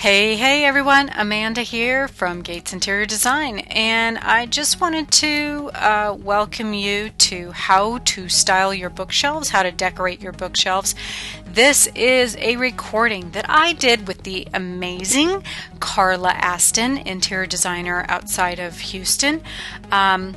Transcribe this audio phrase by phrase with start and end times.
[0.00, 6.16] Hey, hey everyone, Amanda here from Gates Interior Design, and I just wanted to uh,
[6.18, 10.94] welcome you to how to style your bookshelves, how to decorate your bookshelves.
[11.44, 15.44] This is a recording that I did with the amazing
[15.80, 19.42] Carla Aston, interior designer outside of Houston.
[19.92, 20.34] Um,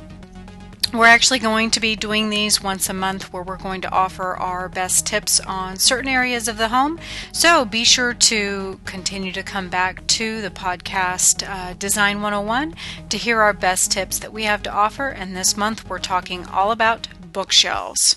[0.94, 4.36] we're actually going to be doing these once a month where we're going to offer
[4.36, 7.00] our best tips on certain areas of the home.
[7.32, 12.74] So be sure to continue to come back to the podcast uh, Design 101
[13.08, 15.08] to hear our best tips that we have to offer.
[15.08, 18.16] And this month we're talking all about bookshelves.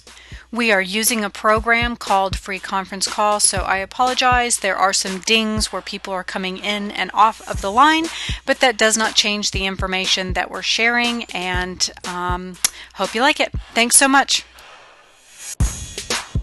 [0.51, 4.59] We are using a program called Free Conference Call, so I apologize.
[4.59, 8.05] There are some dings where people are coming in and off of the line,
[8.45, 12.55] but that does not change the information that we're sharing, and um,
[12.93, 13.53] hope you like it.
[13.73, 14.45] Thanks so much.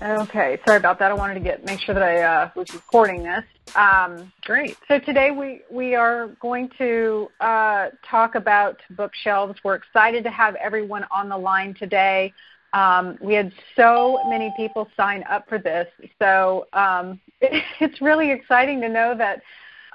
[0.03, 1.11] Okay, sorry about that.
[1.11, 3.45] I wanted to get make sure that I uh, was recording this.
[3.75, 4.77] Um, Great.
[4.87, 9.59] So today we we are going to uh, talk about bookshelves.
[9.65, 12.35] We're excited to have everyone on the line today.
[12.75, 15.87] Um, we had so many people sign up for this,
[16.19, 19.41] so um, it, it's really exciting to know that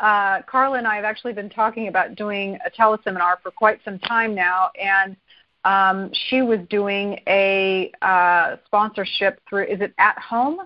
[0.02, 4.00] uh, Carla and I have actually been talking about doing a teleseminar for quite some
[4.00, 5.18] time now, and
[5.66, 9.66] um, she was doing a uh, sponsorship through.
[9.66, 10.60] Is it at home?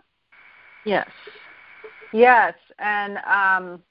[0.85, 1.09] Yes.
[2.13, 3.81] Yes, and um,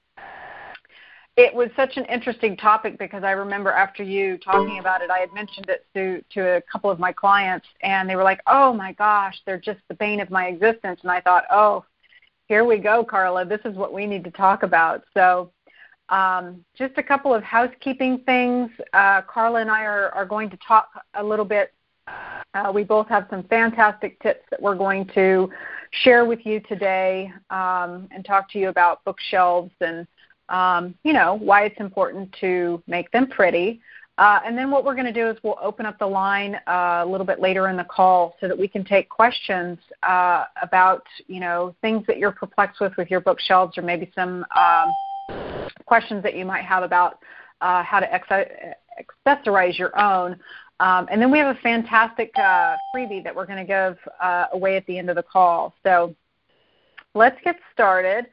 [1.36, 5.18] it was such an interesting topic because I remember after you talking about it, I
[5.18, 8.72] had mentioned it to to a couple of my clients, and they were like, "Oh
[8.72, 11.84] my gosh, they're just the bane of my existence." And I thought, "Oh,
[12.48, 13.46] here we go, Carla.
[13.46, 15.50] This is what we need to talk about." So,
[16.10, 18.70] um, just a couple of housekeeping things.
[18.92, 21.72] Uh, Carla and I are are going to talk a little bit.
[22.54, 25.50] Uh, we both have some fantastic tips that we're going to
[26.02, 30.06] share with you today, um, and talk to you about bookshelves and
[30.52, 33.80] um, you know, why it's important to make them pretty.
[34.18, 37.02] Uh, and then what we're going to do is we'll open up the line uh,
[37.02, 41.02] a little bit later in the call so that we can take questions uh, about,
[41.26, 44.92] you know, things that you're perplexed with with your bookshelves or maybe some um,
[45.86, 47.20] questions that you might have about
[47.62, 48.50] uh, how to ex-
[49.26, 50.38] accessorize your own.
[50.80, 54.46] Um, and then we have a fantastic uh, freebie that we're going to give uh,
[54.52, 55.74] away at the end of the call.
[55.82, 56.14] So
[57.14, 58.26] let's get started.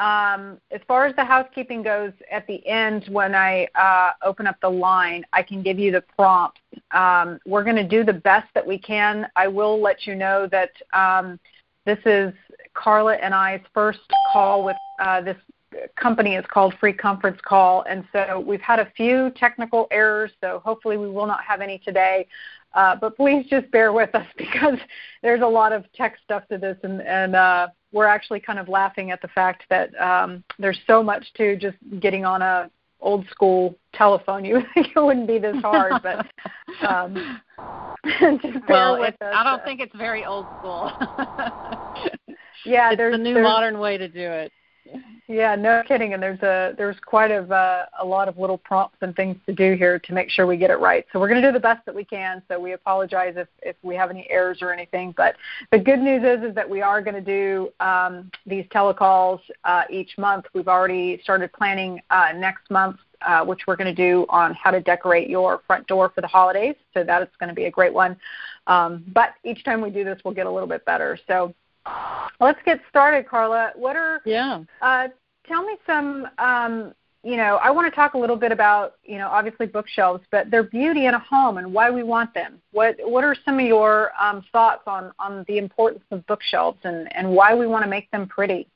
[0.00, 4.56] Um, as far as the housekeeping goes, at the end when I uh, open up
[4.62, 6.62] the line, I can give you the prompts.
[6.92, 9.28] Um, we're going to do the best that we can.
[9.36, 11.38] I will let you know that um,
[11.84, 12.32] this is
[12.72, 14.00] Carla and I's first
[14.32, 15.36] call with uh, this
[15.96, 16.34] company.
[16.34, 20.30] It's called Free Conference Call, and so we've had a few technical errors.
[20.40, 22.26] So hopefully we will not have any today.
[22.72, 24.78] Uh, but please just bear with us because
[25.22, 28.68] there's a lot of tech stuff to this, and, and uh, we're actually kind of
[28.68, 32.70] laughing at the fact that um, there's so much to just getting on a
[33.00, 34.44] old school telephone.
[34.50, 36.26] You think it wouldn't be this hard, but
[36.88, 37.40] um,
[38.68, 39.34] well, with us.
[39.34, 40.90] I don't think it's very old school.
[42.64, 44.52] yeah, it's there's a new there's, modern way to do it.
[45.28, 46.12] Yeah, no kidding.
[46.14, 49.52] And there's a there's quite a uh, a lot of little prompts and things to
[49.52, 51.06] do here to make sure we get it right.
[51.12, 52.42] So we're going to do the best that we can.
[52.48, 55.14] So we apologize if if we have any errors or anything.
[55.16, 55.36] But
[55.70, 59.82] the good news is is that we are going to do um, these telecalls uh,
[59.88, 60.46] each month.
[60.52, 62.96] We've already started planning uh, next month.
[63.22, 66.26] Uh, which we're going to do on how to decorate your front door for the
[66.26, 66.74] holidays.
[66.94, 68.16] So that is going to be a great one.
[68.66, 71.18] Um, but each time we do this, we'll get a little bit better.
[71.26, 71.54] So
[72.40, 73.72] Let's get started, Carla.
[73.76, 74.62] What are yeah?
[74.80, 75.08] Uh,
[75.46, 76.26] tell me some.
[76.38, 80.24] Um, you know, I want to talk a little bit about you know obviously bookshelves,
[80.30, 82.60] but their beauty in a home and why we want them.
[82.72, 87.14] What what are some of your um, thoughts on on the importance of bookshelves and
[87.14, 88.68] and why we want to make them pretty?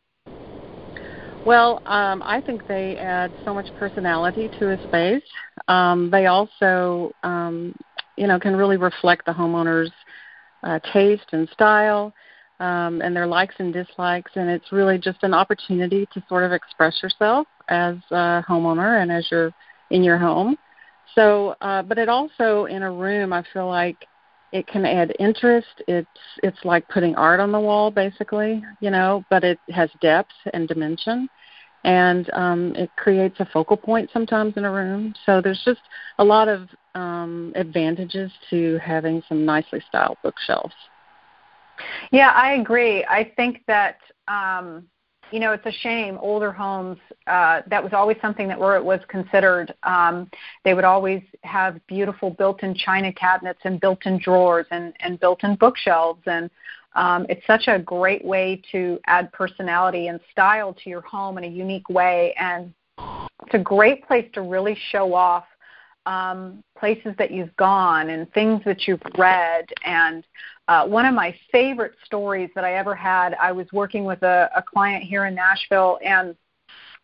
[1.46, 5.22] Well, um, I think they add so much personality to a space.
[5.68, 7.74] Um, they also, um,
[8.16, 9.92] you know, can really reflect the homeowner's
[10.62, 12.14] uh, taste and style
[12.64, 16.52] um, and their likes and dislikes, and it's really just an opportunity to sort of
[16.52, 19.52] express yourself as a homeowner and as you're
[19.90, 20.56] in your home.
[21.14, 24.06] So, uh, but it also in a room, I feel like
[24.52, 25.82] it can add interest.
[25.86, 26.08] It's
[26.42, 30.66] it's like putting art on the wall, basically, you know, but it has depth and
[30.66, 31.28] dimension,
[31.84, 35.14] and um, it creates a focal point sometimes in a room.
[35.26, 35.82] So there's just
[36.18, 40.74] a lot of um, advantages to having some nicely styled bookshelves.
[42.10, 43.04] Yeah, I agree.
[43.04, 43.98] I think that
[44.28, 44.84] um,
[45.30, 49.00] you know it's a shame older homes uh, that was always something that were was
[49.08, 49.74] considered.
[49.82, 50.30] Um,
[50.64, 56.22] they would always have beautiful built-in china cabinets and built-in drawers and, and built-in bookshelves
[56.26, 56.50] and
[56.96, 61.44] um, it's such a great way to add personality and style to your home in
[61.44, 65.44] a unique way and it's a great place to really show off
[66.06, 69.66] um, places that you've gone and things that you've read.
[69.84, 70.24] And
[70.68, 74.50] uh, one of my favorite stories that I ever had, I was working with a,
[74.56, 76.34] a client here in Nashville, and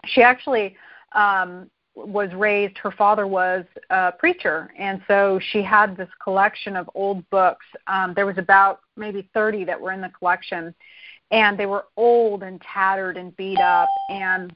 [0.07, 0.77] she actually
[1.12, 6.89] um, was raised, her father was a preacher, and so she had this collection of
[6.95, 7.67] old books.
[7.87, 10.75] Um, there was about maybe 30 that were in the collection,
[11.31, 13.89] and they were old and tattered and beat up.
[14.09, 14.55] And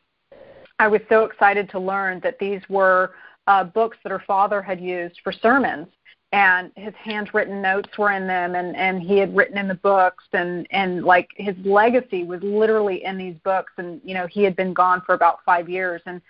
[0.79, 3.13] I was so excited to learn that these were
[3.47, 5.89] uh, books that her father had used for sermons
[6.35, 10.25] and his handwritten notes were in them and and he had written in the books
[10.33, 14.57] and and like his legacy was literally in these books and you know he had
[14.57, 16.21] been gone for about 5 years and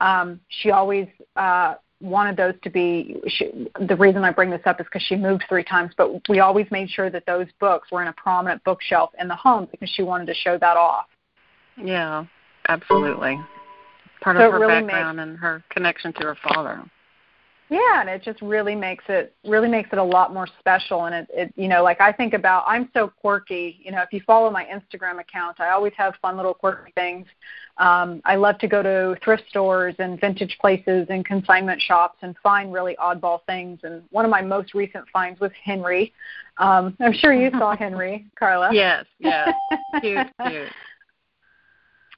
[0.00, 4.80] um she always uh wanted those to be she, the reason I bring this up
[4.80, 8.02] is because she moved three times but we always made sure that those books were
[8.02, 11.06] in a prominent bookshelf in the home because she wanted to show that off
[11.82, 12.26] yeah
[12.68, 13.40] absolutely
[14.20, 16.82] part so of her really background and her connection to her father.
[17.70, 21.06] Yeah, and it just really makes it really makes it a lot more special.
[21.06, 23.80] And it, it you know, like I think about, I'm so quirky.
[23.82, 27.26] You know, if you follow my Instagram account, I always have fun little quirky things.
[27.78, 32.36] Um, I love to go to thrift stores and vintage places and consignment shops and
[32.42, 33.80] find really oddball things.
[33.82, 36.12] And one of my most recent finds was Henry.
[36.58, 38.70] Um, I'm sure you saw Henry, Carla.
[38.72, 39.52] Yes, yes,
[40.00, 40.68] cute, cute.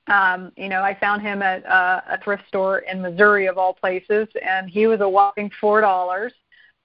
[0.08, 3.74] Um, you know, I found him at uh, a thrift store in Missouri, of all
[3.74, 6.32] places, and he was a whopping four dollars.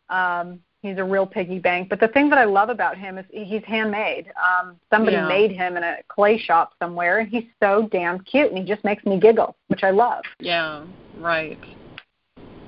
[0.09, 1.89] Um, he's a real piggy bank.
[1.89, 4.31] But the thing that I love about him is he's handmade.
[4.44, 5.27] Um, somebody yeah.
[5.27, 8.83] made him in a clay shop somewhere, and he's so damn cute, and he just
[8.83, 10.23] makes me giggle, which I love.
[10.39, 10.83] Yeah,
[11.18, 11.59] right.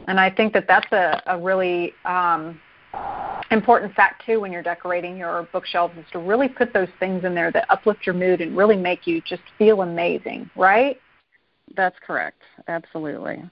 [0.08, 2.60] And I think that that's a, a really um,
[3.52, 7.36] important fact too when you're decorating your bookshelves is to really put those things in
[7.36, 11.00] there that uplift your mood and really make you just feel amazing, right?
[11.76, 12.42] That's correct.
[12.68, 13.44] Absolutely.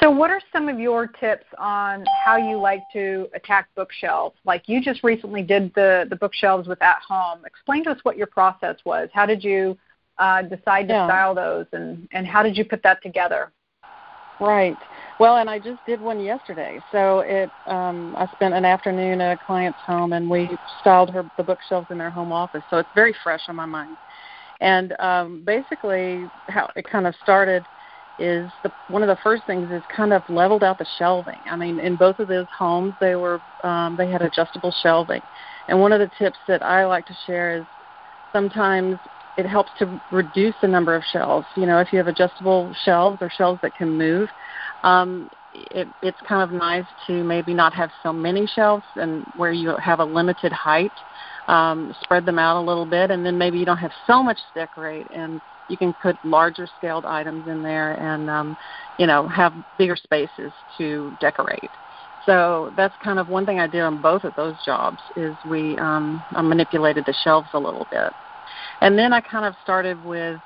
[0.00, 4.36] So, what are some of your tips on how you like to attack bookshelves?
[4.44, 7.44] Like you just recently did the the bookshelves with At Home.
[7.46, 9.08] Explain to us what your process was.
[9.14, 9.78] How did you
[10.18, 11.06] uh, decide to yeah.
[11.06, 13.52] style those, and and how did you put that together?
[14.38, 14.76] Right.
[15.18, 16.82] Well, and I just did one yesterday.
[16.92, 21.24] So it um I spent an afternoon at a client's home and we styled her
[21.36, 22.64] the bookshelves in their home office.
[22.68, 23.96] So it's very fresh on my mind.
[24.60, 27.66] And um basically how it kind of started
[28.18, 31.42] is the one of the first things is kind of leveled out the shelving.
[31.50, 35.22] I mean, in both of those homes they were um they had adjustable shelving.
[35.68, 37.66] And one of the tips that I like to share is
[38.32, 38.98] sometimes
[39.36, 41.46] it helps to reduce the number of shelves.
[41.54, 44.30] You know, if you have adjustable shelves or shelves that can move,
[44.86, 49.52] um, it, it's kind of nice to maybe not have so many shelves and where
[49.52, 50.92] you have a limited height.
[51.48, 54.36] Um, spread them out a little bit, and then maybe you don't have so much
[54.36, 58.56] to decorate, and you can put larger scaled items in there, and um,
[58.98, 61.70] you know have bigger spaces to decorate.
[62.24, 65.78] So that's kind of one thing I did on both of those jobs is we
[65.78, 68.12] um, I manipulated the shelves a little bit.
[68.80, 70.40] And then I kind of started with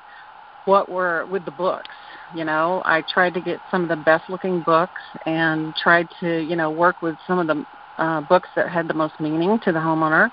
[0.64, 1.94] what were with the books.
[2.34, 6.40] You know, I tried to get some of the best looking books and tried to,
[6.42, 7.64] you know, work with some of the
[7.98, 10.30] uh, books that had the most meaning to the homeowner.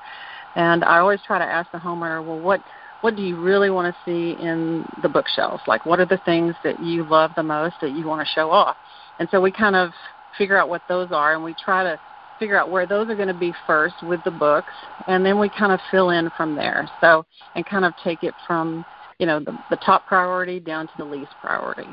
[0.56, 2.62] And I always try to ask the homeowner, well, what
[3.02, 5.62] what do you really want to see in the bookshelves?
[5.68, 8.50] Like, what are the things that you love the most that you want to show
[8.50, 8.76] off?
[9.20, 9.92] And so we kind of
[10.38, 12.00] figure out what those are, and we try to
[12.40, 14.74] figure out where those are going to be first with the books,
[15.08, 16.90] and then we kind of fill in from there.
[17.02, 18.86] So, and kind of take it from,
[19.20, 21.90] you know, the, the top priority down to the least priority.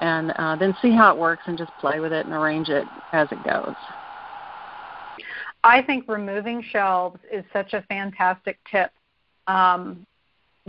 [0.00, 2.86] And uh, then see how it works and just play with it and arrange it
[3.12, 3.74] as it goes.
[5.64, 8.92] I think removing shelves is such a fantastic tip
[9.48, 10.06] um,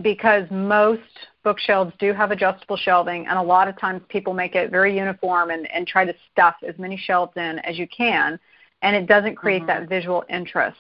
[0.02, 1.02] because most
[1.44, 5.52] bookshelves do have adjustable shelving, and a lot of times people make it very uniform
[5.52, 8.40] and, and try to stuff as many shelves in as you can
[8.82, 9.82] and it doesn't create mm-hmm.
[9.82, 10.78] that visual interest.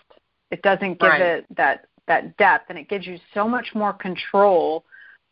[0.51, 1.21] It doesn't give right.
[1.21, 4.83] it that that depth, and it gives you so much more control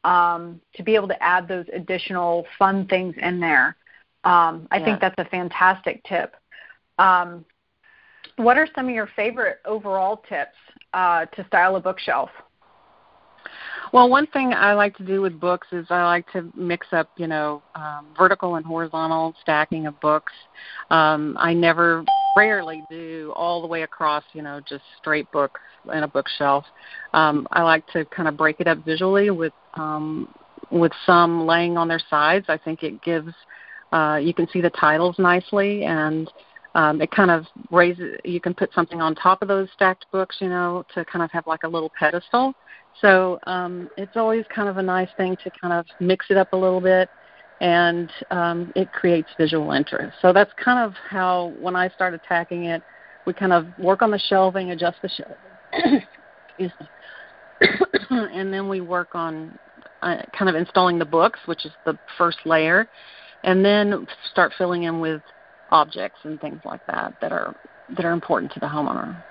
[0.03, 3.75] um, to be able to add those additional fun things in there.
[4.23, 6.35] Um, I think that's a fantastic tip.
[6.99, 7.45] Um,
[8.37, 10.57] what are some of your favorite overall tips
[10.93, 12.29] uh, to style a bookshelf?
[13.93, 17.09] Well, one thing I like to do with books is I like to mix up,
[17.15, 20.33] you know, um, vertical and horizontal stacking of books.
[20.89, 22.05] Um, I never,
[22.37, 25.59] rarely do all the way across, you know, just straight books
[25.91, 26.65] in a bookshelf.
[27.13, 30.33] Um, I like to kind of break it up visually with um,
[30.71, 32.45] with some laying on their sides.
[32.49, 33.33] I think it gives
[33.91, 36.29] uh, you can see the titles nicely and
[36.75, 40.35] um, it kind of raises you can put something on top of those stacked books
[40.41, 42.53] you know to kind of have like a little pedestal
[42.99, 46.51] so um, it's always kind of a nice thing to kind of mix it up
[46.51, 47.09] a little bit
[47.61, 50.15] and um, it creates visual interest.
[50.21, 52.83] So that's kind of how when I start attacking it,
[53.25, 56.01] we kind of work on the shelving, adjust the shelving,
[58.09, 59.57] and then we work on
[60.01, 62.87] uh, kind of installing the books, which is the first layer,
[63.43, 65.21] and then start filling in with
[65.69, 67.55] objects and things like that that are
[67.95, 69.21] that are important to the homeowner.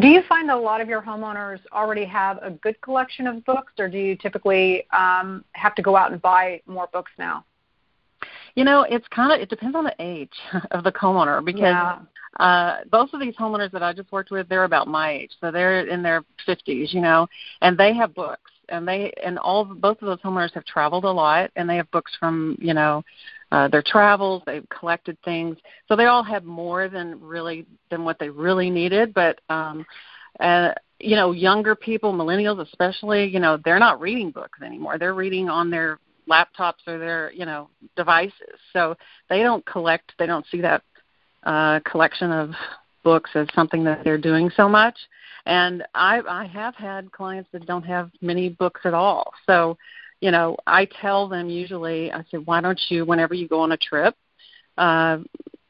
[0.00, 3.44] Do you find that a lot of your homeowners already have a good collection of
[3.44, 7.44] books, or do you typically um, have to go out and buy more books now?
[8.54, 10.32] You know, it's kind of it depends on the age
[10.70, 11.98] of the homeowner because yeah.
[12.40, 15.50] uh, both of these homeowners that I just worked with, they're about my age, so
[15.50, 17.26] they're in their 50s, you know,
[17.60, 21.10] and they have books, and they and all both of those homeowners have traveled a
[21.10, 23.04] lot, and they have books from you know
[23.52, 24.42] uh, their travels.
[24.46, 29.14] They've collected things, so they all had more than really than what they really needed.
[29.14, 29.86] But um,
[30.40, 34.98] uh, you know, younger people, millennials especially, you know, they're not reading books anymore.
[34.98, 35.98] They're reading on their
[36.28, 38.58] laptops or their you know devices.
[38.72, 38.96] So
[39.28, 40.12] they don't collect.
[40.18, 40.82] They don't see that
[41.42, 42.50] uh, collection of
[43.02, 44.96] books as something that they're doing so much.
[45.46, 49.32] And I, I have had clients that don't have many books at all.
[49.46, 49.76] So
[50.22, 53.72] you know, I tell them usually, I say, why don't you, whenever you go on
[53.72, 54.14] a trip,
[54.78, 55.18] uh,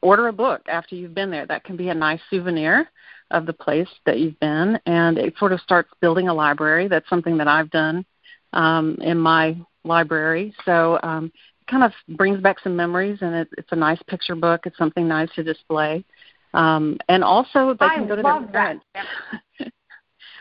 [0.01, 1.47] order a book after you've been there.
[1.47, 2.87] That can be a nice souvenir
[3.31, 6.87] of the place that you've been, and it sort of starts building a library.
[6.87, 8.05] That's something that I've done
[8.53, 10.53] um, in my library.
[10.65, 14.35] So um, it kind of brings back some memories, and it, it's a nice picture
[14.35, 14.67] book.
[14.67, 16.05] It's something nice to display.
[16.53, 18.85] Um, and also, they can I go to their parents.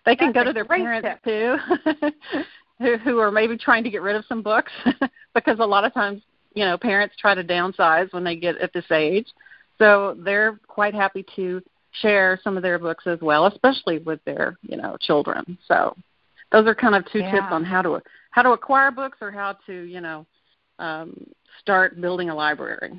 [0.04, 1.24] they can That's go to their parents tip.
[1.24, 2.40] too.
[2.82, 4.72] who, who are maybe trying to get rid of some books
[5.34, 6.22] because a lot of times
[6.54, 9.28] you know parents try to downsize when they get at this age
[9.78, 14.58] so they're quite happy to share some of their books as well especially with their
[14.62, 15.94] you know children so
[16.50, 17.32] those are kind of two yeah.
[17.32, 18.00] tips on how to
[18.30, 20.26] how to acquire books or how to you know
[20.78, 21.14] um,
[21.60, 22.92] start building a library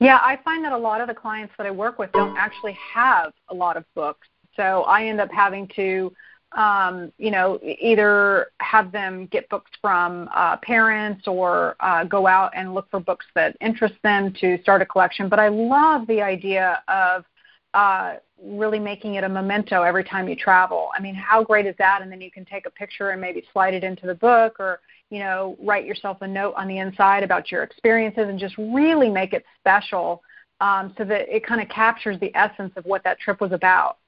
[0.00, 2.76] yeah i find that a lot of the clients that i work with don't actually
[2.94, 4.26] have a lot of books
[4.56, 6.12] so i end up having to
[6.52, 12.50] um, you know, either have them get books from uh, parents or uh, go out
[12.56, 15.28] and look for books that interest them to start a collection.
[15.28, 17.24] But I love the idea of
[17.72, 20.88] uh, really making it a memento every time you travel.
[20.96, 22.02] I mean, how great is that?
[22.02, 24.80] And then you can take a picture and maybe slide it into the book or,
[25.10, 29.10] you know, write yourself a note on the inside about your experiences and just really
[29.10, 30.22] make it special
[30.60, 33.98] um, so that it kind of captures the essence of what that trip was about.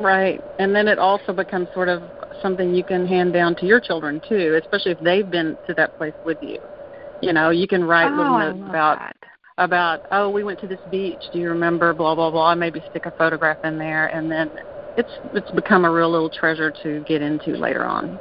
[0.00, 0.40] Right.
[0.58, 2.02] And then it also becomes sort of
[2.42, 5.96] something you can hand down to your children too, especially if they've been to that
[5.96, 6.58] place with you.
[7.22, 9.16] You know, you can write oh, little notes about that.
[9.58, 13.06] about, oh, we went to this beach, do you remember, blah blah blah, maybe stick
[13.06, 14.50] a photograph in there and then
[14.98, 18.18] it's it's become a real little treasure to get into later on.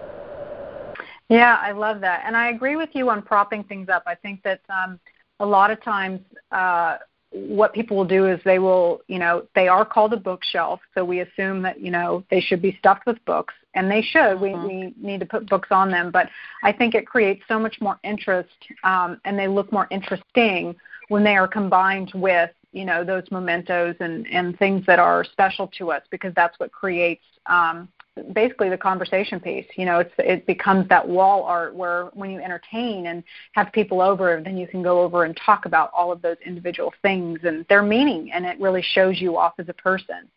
[1.29, 2.23] Yeah, I love that.
[2.25, 4.03] And I agree with you on propping things up.
[4.05, 4.99] I think that um
[5.39, 6.19] a lot of times
[6.51, 6.97] uh
[7.31, 11.03] what people will do is they will, you know, they are called a bookshelf, so
[11.03, 14.37] we assume that, you know, they should be stuffed with books, and they should.
[14.37, 14.67] Mm-hmm.
[14.67, 16.29] We, we need to put books on them, but
[16.63, 18.55] I think it creates so much more interest,
[18.85, 20.75] um, and they look more interesting
[21.09, 25.67] when they are combined with, you know, those mementos and, and things that are special
[25.77, 27.89] to us, because that's what creates um,
[28.33, 29.65] basically the conversation piece.
[29.75, 34.01] You know, it's it becomes that wall art where when you entertain and have people
[34.01, 37.65] over, then you can go over and talk about all of those individual things and
[37.67, 40.29] their meaning, and it really shows you off as a person.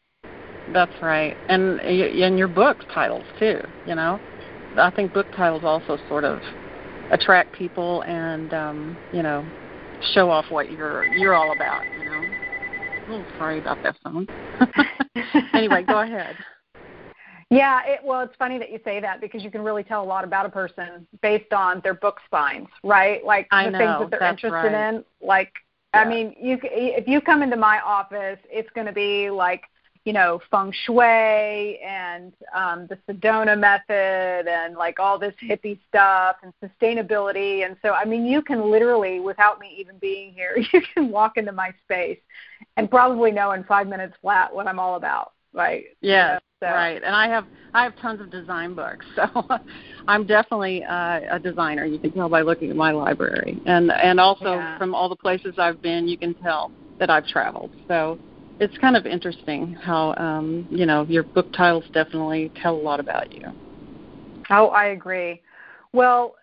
[0.72, 3.60] That's right, and and your book titles too.
[3.86, 4.20] You know,
[4.76, 6.40] I think book titles also sort of
[7.10, 9.48] attract people and um, you know
[10.12, 11.84] show off what you're you're all about.
[11.98, 12.24] You know.
[13.10, 14.28] Oh, sorry about that phone.
[15.54, 16.36] anyway, go ahead.
[17.50, 20.04] Yeah, it, well, it's funny that you say that because you can really tell a
[20.04, 23.24] lot about a person based on their book spines, right?
[23.24, 24.94] Like I the know, things that they're interested right.
[24.94, 25.04] in.
[25.22, 25.52] Like,
[25.94, 26.00] yeah.
[26.00, 29.62] I mean, you if you come into my office, it's going to be like
[30.04, 36.36] you know feng shui and um, the Sedona method and like all this hippie stuff
[36.42, 37.64] and sustainability.
[37.64, 41.38] And so, I mean, you can literally, without me even being here, you can walk
[41.38, 42.20] into my space
[42.76, 45.32] and probably know in five minutes flat what I'm all about.
[45.54, 45.84] Right.
[46.02, 46.38] Yeah.
[46.60, 46.66] So.
[46.66, 49.46] Right, and I have I have tons of design books, so
[50.08, 51.84] I'm definitely uh, a designer.
[51.84, 54.78] You can tell by looking at my library, and and also yeah.
[54.78, 57.70] from all the places I've been, you can tell that I've traveled.
[57.86, 58.18] So
[58.58, 62.98] it's kind of interesting how um, you know your book titles definitely tell a lot
[62.98, 63.46] about you.
[64.50, 65.40] Oh, I agree.
[65.92, 66.34] Well,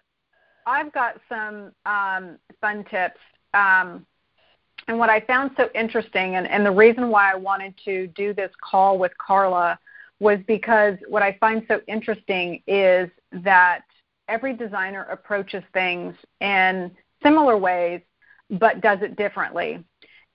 [0.66, 3.20] I've got some um, fun tips.
[3.54, 4.06] Um,
[4.88, 8.34] and what I found so interesting, and, and the reason why I wanted to do
[8.34, 9.80] this call with Carla
[10.20, 13.82] was because what I find so interesting is that
[14.28, 16.92] every designer approaches things in
[17.22, 18.02] similar ways,
[18.50, 19.84] but does it differently.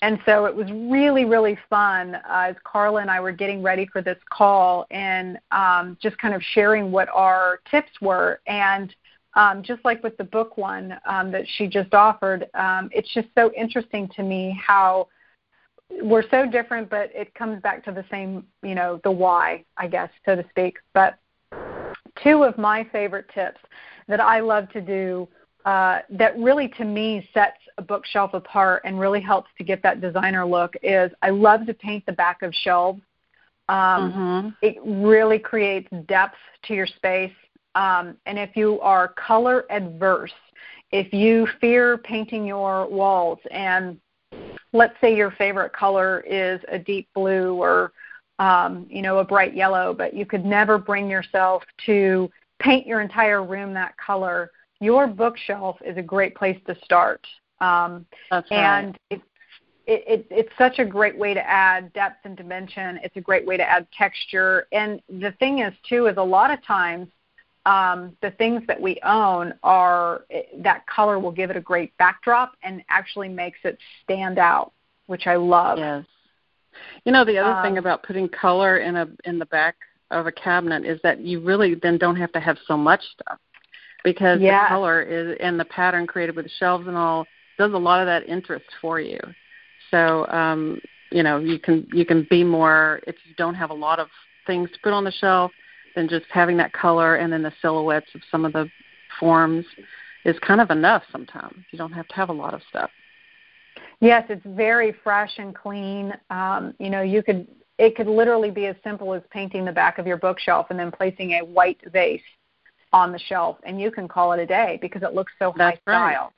[0.03, 3.87] And so it was really, really fun uh, as Carla and I were getting ready
[3.87, 8.41] for this call and um, just kind of sharing what our tips were.
[8.47, 8.95] And
[9.35, 13.29] um, just like with the book one um, that she just offered, um, it's just
[13.37, 15.09] so interesting to me how
[16.03, 19.87] we're so different, but it comes back to the same, you know, the why, I
[19.87, 20.79] guess, so to speak.
[20.95, 21.19] But
[22.23, 23.61] two of my favorite tips
[24.09, 25.29] that I love to do
[25.65, 30.01] uh, that really to me sets a bookshelf apart and really helps to get that
[30.01, 33.01] designer look is I love to paint the back of shelves.
[33.69, 34.49] Um, mm-hmm.
[34.63, 37.33] It really creates depth to your space.
[37.75, 40.33] Um, and if you are color adverse,
[40.93, 44.01] if you fear painting your walls, and
[44.73, 47.93] let's say your favorite color is a deep blue or
[48.39, 53.01] um, you know a bright yellow, but you could never bring yourself to paint your
[53.01, 54.51] entire room that color
[54.81, 57.25] your bookshelf is a great place to start.
[57.61, 59.23] Um, That's and right.
[59.87, 62.99] it, it, it's such a great way to add depth and dimension.
[63.03, 64.67] It's a great way to add texture.
[64.73, 67.09] And the thing is, too, is a lot of times
[67.67, 70.25] um, the things that we own are
[70.59, 74.73] that color will give it a great backdrop and actually makes it stand out,
[75.07, 75.79] which I love.
[75.79, 76.05] Yes.
[77.05, 79.77] You know, the other um, thing about putting color in a in the back
[80.11, 83.39] of a cabinet is that you really then don't have to have so much stuff
[84.05, 84.65] because yes.
[84.65, 87.27] the color is and the pattern created with the shelves and all
[87.59, 89.19] does a lot of that interest for you.
[89.91, 93.75] So um, you know you can you can be more if you don't have a
[93.75, 94.09] lot of
[94.47, 95.53] things to put on the shelf,
[95.95, 98.69] then just having that color and then the silhouettes of some of the
[99.19, 99.65] forms
[100.25, 101.65] is kind of enough sometimes.
[101.71, 102.91] You don't have to have a lot of stuff.
[104.01, 106.13] Yes, it's very fresh and clean.
[106.31, 107.47] Um, you know, you could
[107.79, 110.91] it could literally be as simple as painting the back of your bookshelf and then
[110.91, 112.21] placing a white vase
[112.93, 115.79] on the shelf and you can call it a day because it looks so That's
[115.87, 116.33] high style.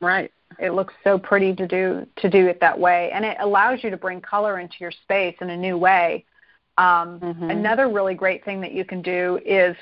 [0.00, 0.30] Right.
[0.58, 3.90] It looks so pretty to do to do it that way and it allows you
[3.90, 6.24] to bring color into your space in a new way.
[6.78, 7.50] Um, mm-hmm.
[7.50, 9.76] Another really great thing that you can do is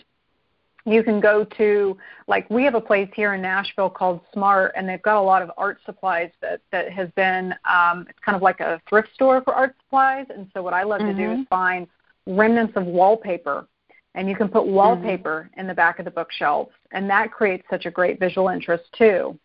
[0.86, 4.88] you can go to like we have a place here in Nashville called Smart and
[4.88, 8.42] they've got a lot of art supplies that that has been um it's kind of
[8.42, 11.16] like a thrift store for art supplies and so what I love mm-hmm.
[11.16, 11.42] to do is mm-hmm.
[11.44, 11.86] find
[12.26, 13.66] remnants of wallpaper
[14.14, 14.74] and you can put mm-hmm.
[14.74, 15.60] wallpaper mm-hmm.
[15.60, 19.38] in the back of the bookshelves and that creates such a great visual interest too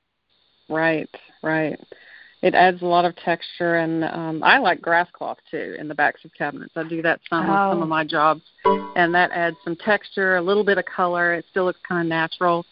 [0.69, 1.10] right
[1.43, 1.79] right
[2.45, 5.95] it adds a lot of texture and um i like grass cloth too in the
[5.95, 6.73] backs of cabinets.
[6.75, 7.71] I do that some oh.
[7.71, 8.43] some of my jobs
[8.95, 11.34] and that adds some texture a little bit of color.
[11.34, 12.63] It still looks kind of natural.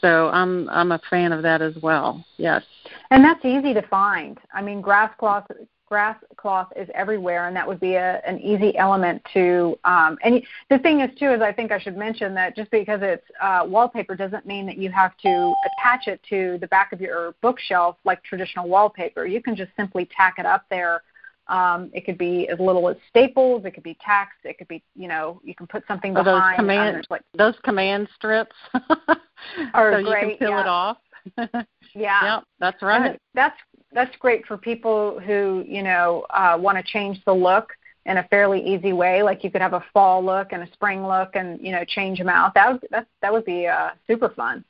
[0.00, 2.24] So i'm i'm a fan of that as well.
[2.38, 2.64] Yes.
[3.12, 4.36] And that's easy to find.
[4.52, 5.46] I mean grass cloth
[5.90, 9.76] grass cloth is everywhere, and that would be a, an easy element to.
[9.84, 13.00] Um, and the thing is, too, is I think I should mention that just because
[13.02, 17.00] it's uh, wallpaper doesn't mean that you have to attach it to the back of
[17.00, 19.26] your bookshelf like traditional wallpaper.
[19.26, 21.02] You can just simply tack it up there.
[21.48, 23.64] Um, it could be as little as staples.
[23.64, 24.36] It could be tacks.
[24.44, 26.28] It could be, you know, you can put something behind.
[26.28, 28.54] Those command, um, like, those command strips.
[29.74, 30.60] are so great, you can peel yeah.
[30.60, 30.98] it off.
[31.36, 31.64] Yeah.
[31.94, 33.10] Yep, that's right.
[33.10, 33.56] And that's
[33.92, 37.72] that's great for people who you know uh, want to change the look
[38.06, 39.22] in a fairly easy way.
[39.22, 42.18] Like you could have a fall look and a spring look, and you know change
[42.18, 42.54] them out.
[42.54, 44.64] That would that that would be uh, super fun.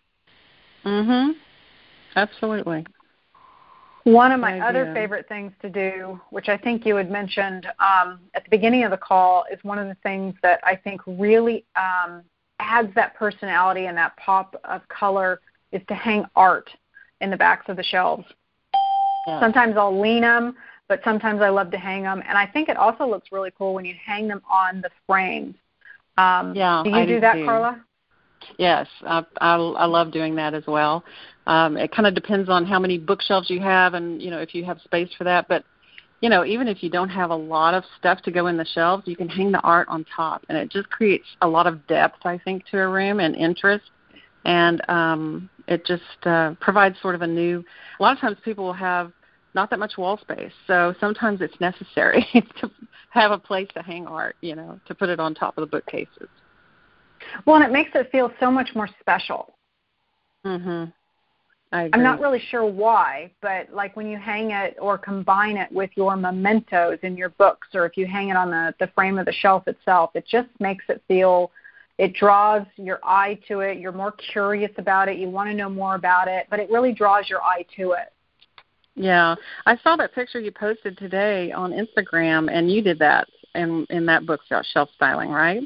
[0.84, 1.34] Mhm.
[2.16, 2.86] Absolutely.
[4.04, 8.18] One of my other favorite things to do, which I think you had mentioned um,
[8.34, 11.64] at the beginning of the call, is one of the things that I think really
[11.76, 12.22] um,
[12.58, 15.40] adds that personality and that pop of color
[15.72, 16.70] is to hang art
[17.20, 18.24] in the backs of the shelves.
[19.26, 19.40] Yeah.
[19.40, 20.56] Sometimes I'll lean them,
[20.88, 22.22] but sometimes I love to hang them.
[22.26, 25.54] And I think it also looks really cool when you hang them on the frames.
[26.18, 27.44] Um, yeah, do you I do, do that, too.
[27.44, 27.84] Carla?
[28.58, 31.04] Yes, I, I I love doing that as well.
[31.46, 34.54] Um, it kind of depends on how many bookshelves you have, and you know if
[34.54, 35.46] you have space for that.
[35.48, 35.64] But
[36.20, 38.64] you know, even if you don't have a lot of stuff to go in the
[38.64, 41.86] shelves, you can hang the art on top, and it just creates a lot of
[41.86, 43.90] depth, I think, to a room and interest.
[44.44, 47.64] And um, it just uh, provides sort of a new.
[47.98, 49.12] A lot of times people will have
[49.54, 52.24] not that much wall space, so sometimes it's necessary
[52.60, 52.70] to
[53.10, 55.66] have a place to hang art, you know, to put it on top of the
[55.66, 56.28] bookcases.
[57.44, 59.52] Well, and it makes it feel so much more special.
[60.46, 60.92] Mhm.
[61.72, 65.90] I'm not really sure why, but like when you hang it or combine it with
[65.94, 69.26] your mementos in your books, or if you hang it on the, the frame of
[69.26, 71.52] the shelf itself, it just makes it feel
[72.00, 73.78] it draws your eye to it.
[73.78, 75.18] You're more curious about it.
[75.18, 78.10] You want to know more about it, but it really draws your eye to it.
[78.94, 79.34] Yeah,
[79.66, 84.06] I saw that picture you posted today on Instagram, and you did that in in
[84.06, 85.60] that book about shelf styling, right?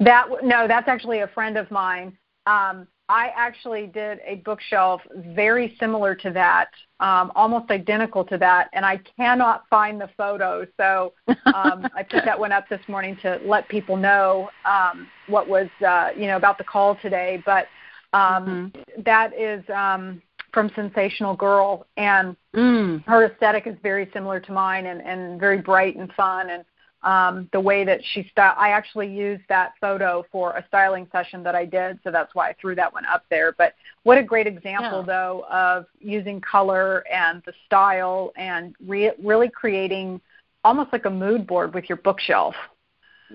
[0.00, 5.76] That no, that's actually a friend of mine um, I actually did a bookshelf very
[5.78, 6.68] similar to that,
[7.00, 10.66] um, almost identical to that, and I cannot find the photo.
[10.78, 15.48] So um, I put that one up this morning to let people know um, what
[15.48, 17.42] was, uh, you know, about the call today.
[17.44, 17.66] But
[18.14, 19.02] um, mm-hmm.
[19.02, 20.22] that is um,
[20.54, 23.04] from Sensational Girl, and mm.
[23.04, 26.64] her aesthetic is very similar to mine, and, and very bright and fun, and
[27.04, 28.54] um, the way that she style.
[28.56, 32.48] I actually used that photo for a styling session that I did, so that's why
[32.48, 33.54] I threw that one up there.
[33.56, 35.06] But what a great example, yeah.
[35.06, 40.20] though, of using color and the style and re- really creating
[40.64, 42.54] almost like a mood board with your bookshelf.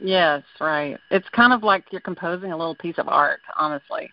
[0.02, 0.98] Yes, right.
[1.12, 4.10] It's kind of like you're composing a little piece of art, honestly.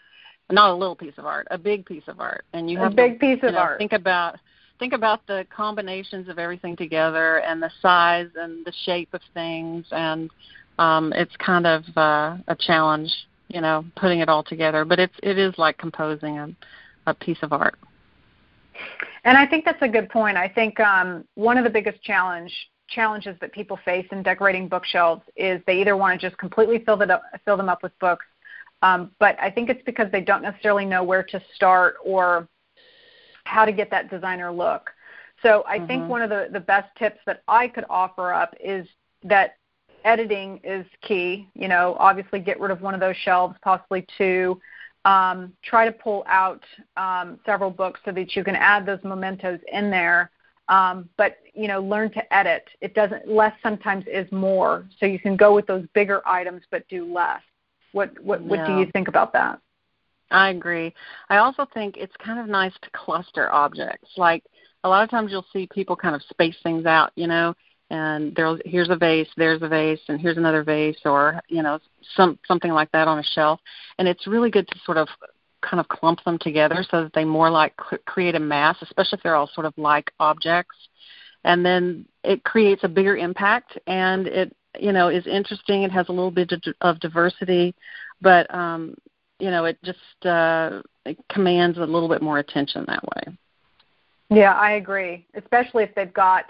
[0.51, 2.95] Not a little piece of art, a big piece of art, and you have a
[2.95, 3.79] big to, piece of know, art.
[3.79, 4.37] Think about
[4.79, 9.87] think about the combinations of everything together and the size and the shape of things
[9.91, 10.31] and
[10.79, 13.11] um it's kind of uh a challenge
[13.49, 14.85] you know putting it all together.
[14.85, 16.49] But it's it is like composing a
[17.07, 17.77] a piece of art.
[19.25, 20.37] And i think that's a good point.
[20.37, 22.53] I think um one of the biggest challenge
[22.89, 26.97] challenges that people face in decorating bookshelves is they either want to just completely fill
[26.97, 28.25] that up fill them up with books
[28.83, 32.47] um, but i think it's because they don't necessarily know where to start or
[33.47, 34.91] how to get that designer look.
[35.43, 35.87] So I mm-hmm.
[35.87, 38.87] think one of the, the best tips that I could offer up is
[39.25, 39.57] that
[40.05, 41.49] editing is key.
[41.55, 44.61] You know, obviously get rid of one of those shelves, possibly two.
[45.05, 46.65] Um, try to pull out
[46.97, 50.31] um, several books so that you can add those mementos in there.
[50.69, 52.65] Um, but you know, learn to edit.
[52.81, 54.85] It doesn't less sometimes is more.
[54.99, 57.41] So you can go with those bigger items, but do less.
[57.93, 59.61] What what what do you think about that?
[60.31, 60.93] I agree.
[61.29, 64.11] I also think it's kind of nice to cluster objects.
[64.17, 64.45] Like
[64.85, 67.55] a lot of times you'll see people kind of space things out, you know,
[67.91, 71.79] and there's here's a vase, there's a vase, and here's another vase, or you know,
[72.17, 73.61] some something like that on a shelf.
[73.99, 75.09] And it's really good to sort of
[75.63, 79.23] kind of clump them together so that they more like create a mass, especially if
[79.23, 80.77] they're all sort of like objects.
[81.45, 85.85] And then it creates a bigger impact, and it you know is interesting.
[85.85, 87.75] It has a little bit of diversity,
[88.21, 88.97] but um,
[89.39, 93.37] you know it just uh, it commands a little bit more attention that way.
[94.31, 95.27] Yeah, I agree.
[95.35, 96.47] Especially if they've got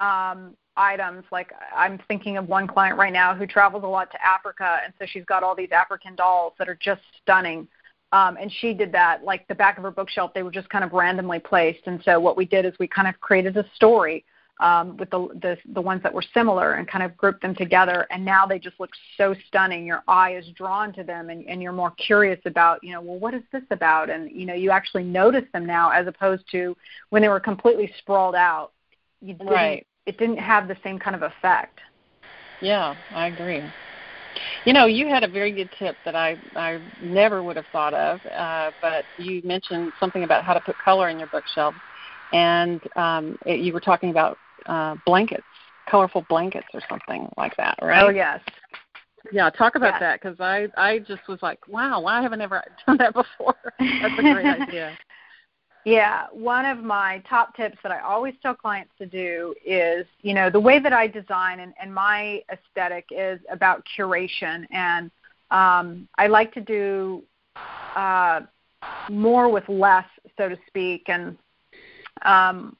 [0.00, 4.18] um, items like I'm thinking of one client right now who travels a lot to
[4.26, 7.68] Africa, and so she's got all these African dolls that are just stunning.
[8.12, 10.32] Um, and she did that like the back of her bookshelf.
[10.34, 13.06] They were just kind of randomly placed, and so what we did is we kind
[13.06, 14.24] of created a story
[14.60, 18.06] um, with the, the the ones that were similar and kind of grouped them together.
[18.10, 19.86] And now they just look so stunning.
[19.86, 23.18] Your eye is drawn to them, and, and you're more curious about, you know, well,
[23.18, 24.10] what is this about?
[24.10, 26.76] And you know, you actually notice them now as opposed to
[27.08, 28.72] when they were completely sprawled out.
[29.20, 29.86] You didn't, right.
[30.06, 31.80] It didn't have the same kind of effect.
[32.60, 33.62] Yeah, I agree.
[34.64, 37.94] You know, you had a very good tip that I I never would have thought
[37.94, 41.74] of, uh, but you mentioned something about how to put color in your bookshelf,
[42.32, 45.44] and um, it, you were talking about uh, blankets,
[45.88, 48.04] colorful blankets or something like that, right?
[48.04, 48.40] Oh yes.
[49.32, 50.00] Yeah, talk about yes.
[50.00, 53.56] that because I I just was like, wow, why haven't I ever done that before?
[53.78, 54.96] That's a great idea.
[55.84, 60.34] Yeah, one of my top tips that I always tell clients to do is, you
[60.34, 65.10] know, the way that I design and, and my aesthetic is about curation, and
[65.50, 67.22] um, I like to do
[67.96, 68.42] uh,
[69.08, 70.04] more with less,
[70.36, 71.08] so to speak.
[71.08, 71.38] And
[72.22, 72.76] um,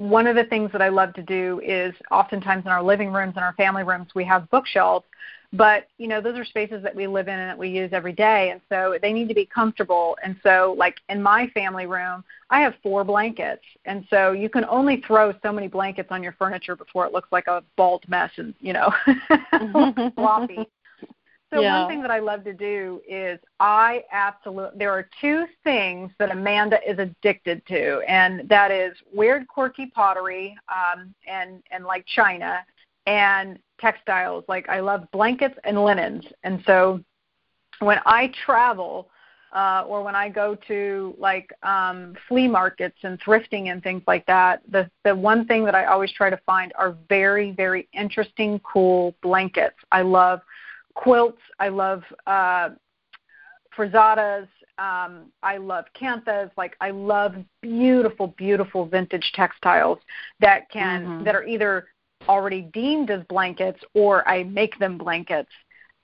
[0.00, 3.34] one of the things that I love to do is oftentimes in our living rooms
[3.36, 5.04] and our family rooms we have bookshelves,
[5.52, 8.14] but you know those are spaces that we live in and that we use every
[8.14, 10.16] day, and so they need to be comfortable.
[10.24, 14.64] And so, like in my family room, I have four blankets, and so you can
[14.70, 18.30] only throw so many blankets on your furniture before it looks like a bald mess
[18.38, 18.90] and you know
[20.14, 20.66] floppy.
[21.52, 21.80] So yeah.
[21.80, 26.30] one thing that I love to do is I absolutely there are two things that
[26.30, 32.64] Amanda is addicted to, and that is weird, quirky pottery, um, and and like china,
[33.06, 34.44] and textiles.
[34.46, 37.00] Like I love blankets and linens, and so
[37.80, 39.10] when I travel.
[39.52, 44.24] Uh, or when I go to like um, flea markets and thrifting and things like
[44.26, 48.60] that, the the one thing that I always try to find are very very interesting,
[48.60, 49.74] cool blankets.
[49.90, 50.40] I love
[50.94, 51.40] quilts.
[51.58, 52.70] I love uh,
[53.76, 54.48] frazadas.
[54.78, 56.50] Um, I love kanthas.
[56.56, 59.98] Like I love beautiful, beautiful vintage textiles
[60.40, 61.24] that can mm-hmm.
[61.24, 61.88] that are either
[62.28, 65.50] already deemed as blankets or I make them blankets.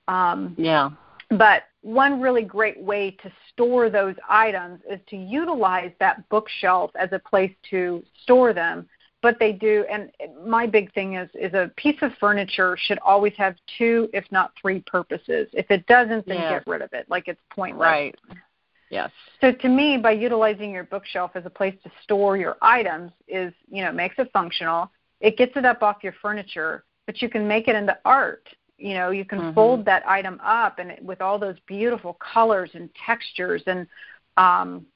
[0.08, 0.90] Um, yeah.
[1.30, 7.08] But one really great way to store those items is to utilize that bookshelf as
[7.12, 8.88] a place to store them
[9.26, 10.12] but they do and
[10.46, 14.52] my big thing is is a piece of furniture should always have two if not
[14.62, 15.48] three purposes.
[15.52, 17.06] If it doesn't then get rid of it.
[17.10, 17.80] Like it's pointless.
[17.80, 18.14] Right.
[18.88, 19.10] Yes.
[19.40, 23.52] So to me by utilizing your bookshelf as a place to store your items is
[23.68, 24.92] you know makes it functional.
[25.20, 28.48] It gets it up off your furniture but you can make it into art.
[28.78, 29.54] You know you can mm-hmm.
[29.54, 33.88] fold that item up and it, with all those beautiful colors and textures and
[34.36, 34.86] um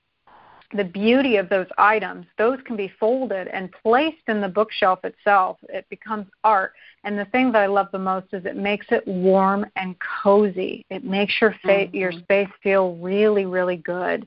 [0.73, 5.59] the beauty of those items, those can be folded and placed in the bookshelf itself.
[5.69, 6.73] It becomes art.
[7.05, 10.85] And the thing that I love the most is it makes it warm and cozy.
[10.91, 11.97] It makes your fa- mm-hmm.
[11.97, 14.27] your space feel really, really good.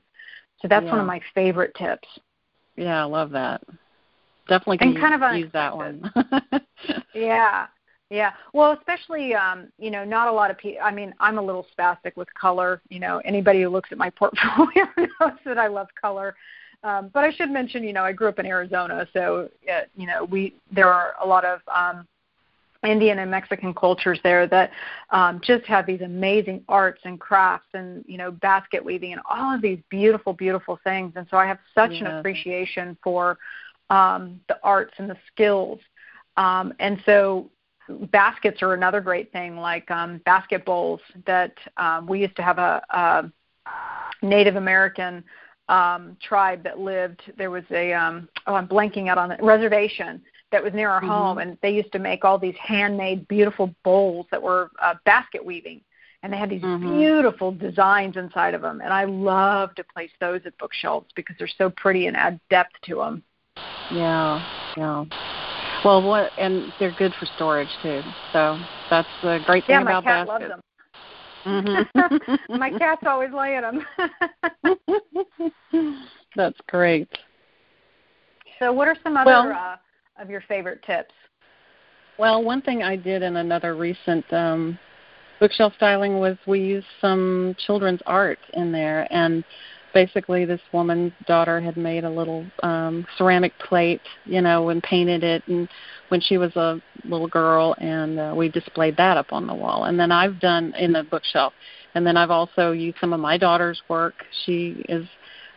[0.60, 0.90] So that's yeah.
[0.90, 2.08] one of my favorite tips.
[2.76, 3.62] Yeah, I love that.
[4.48, 6.12] Definitely can and kind of use that one.
[7.14, 7.66] yeah.
[8.14, 8.32] Yeah.
[8.52, 10.80] Well, especially um, you know, not a lot of people.
[10.84, 12.80] I mean, I'm a little spastic with color.
[12.88, 16.36] You know, anybody who looks at my portfolio knows that I love color.
[16.84, 20.06] Um, but I should mention, you know, I grew up in Arizona, so uh, you
[20.06, 22.06] know, we there are a lot of um,
[22.84, 24.70] Indian and Mexican cultures there that
[25.10, 29.52] um, just have these amazing arts and crafts and you know basket weaving and all
[29.52, 31.14] of these beautiful, beautiful things.
[31.16, 32.00] And so I have such yeah.
[32.00, 33.38] an appreciation for
[33.90, 35.80] um, the arts and the skills.
[36.36, 37.50] Um, and so
[37.88, 42.58] baskets are another great thing, like um, basket bowls that um, we used to have
[42.58, 43.30] a, a
[44.22, 45.24] Native American
[45.68, 47.22] um, tribe that lived.
[47.36, 51.00] There was a um, oh, I'm blanking out on the reservation that was near our
[51.00, 51.08] mm-hmm.
[51.08, 55.44] home, and they used to make all these handmade beautiful bowls that were uh, basket
[55.44, 55.80] weaving,
[56.22, 56.98] and they had these mm-hmm.
[56.98, 58.80] beautiful designs inside of them.
[58.80, 62.74] And I love to place those at bookshelves because they're so pretty and add depth
[62.86, 63.22] to them.
[63.90, 65.04] Yeah, yeah.
[65.84, 68.00] Well, what and they're good for storage too.
[68.32, 68.58] So
[68.90, 70.28] that's the great thing yeah, about baskets.
[70.28, 70.60] Loves them.
[71.44, 72.58] Mm-hmm.
[72.58, 73.84] my cat's always laying them.
[76.36, 77.08] that's great.
[78.58, 81.12] So, what are some other well, uh, of your favorite tips?
[82.18, 84.78] Well, one thing I did in another recent um,
[85.40, 89.44] bookshelf styling was we used some children's art in there, and
[89.94, 95.22] basically this woman's daughter had made a little um ceramic plate you know and painted
[95.22, 95.68] it and
[96.08, 99.84] when she was a little girl and uh, we displayed that up on the wall.
[99.84, 101.52] And then i've done in the bookshelf.
[101.94, 104.14] And then i've also used some of my daughter's work.
[104.44, 105.06] She is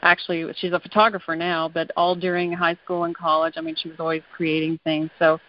[0.03, 3.89] actually she's a photographer now but all during high school and college i mean she
[3.89, 5.09] was always creating things.
[5.19, 5.39] So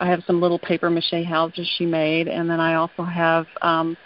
[0.00, 3.96] i have some little paper mache houses she made and then i also have um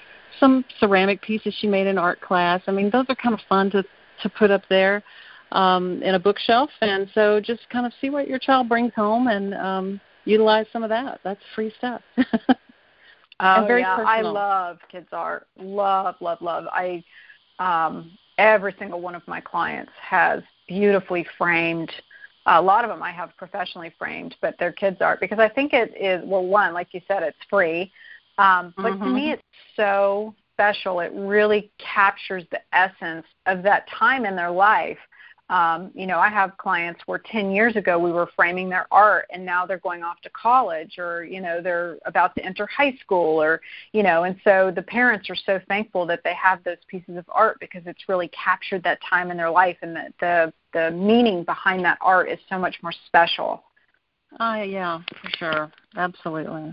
[0.40, 2.62] some ceramic pieces she made in art class.
[2.66, 3.84] I mean those are kind of fun to
[4.22, 5.02] to put up there
[5.52, 6.70] um, in a bookshelf.
[6.80, 10.82] And so just kind of see what your child brings home and um, utilize some
[10.82, 11.20] of that.
[11.24, 12.02] That's free stuff.
[12.18, 14.06] oh yeah, personal.
[14.06, 15.46] I love kids art.
[15.58, 16.64] Love, love, love.
[16.72, 17.04] I
[17.58, 21.90] um, every single one of my clients has beautifully framed.
[22.46, 25.72] A lot of them I have professionally framed, but they're kids art because I think
[25.72, 26.44] it is well.
[26.44, 27.92] One, like you said, it's free,
[28.38, 29.04] um, but mm-hmm.
[29.04, 29.42] to me, it's
[29.76, 31.00] so special.
[31.00, 34.98] It really captures the essence of that time in their life.
[35.52, 39.26] Um, you know, I have clients where 10 years ago we were framing their art
[39.30, 42.96] and now they're going off to college or, you know, they're about to enter high
[43.02, 43.60] school or,
[43.92, 47.26] you know, and so the parents are so thankful that they have those pieces of
[47.28, 51.44] art because it's really captured that time in their life and the, the, the meaning
[51.44, 53.62] behind that art is so much more special.
[54.40, 55.72] Oh, yeah, for sure.
[55.96, 56.72] Absolutely.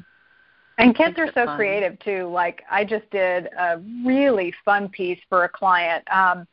[0.80, 1.58] And kids are so fun.
[1.58, 2.30] creative too.
[2.30, 6.04] Like I just did a really fun piece for a client.
[6.12, 6.48] Um,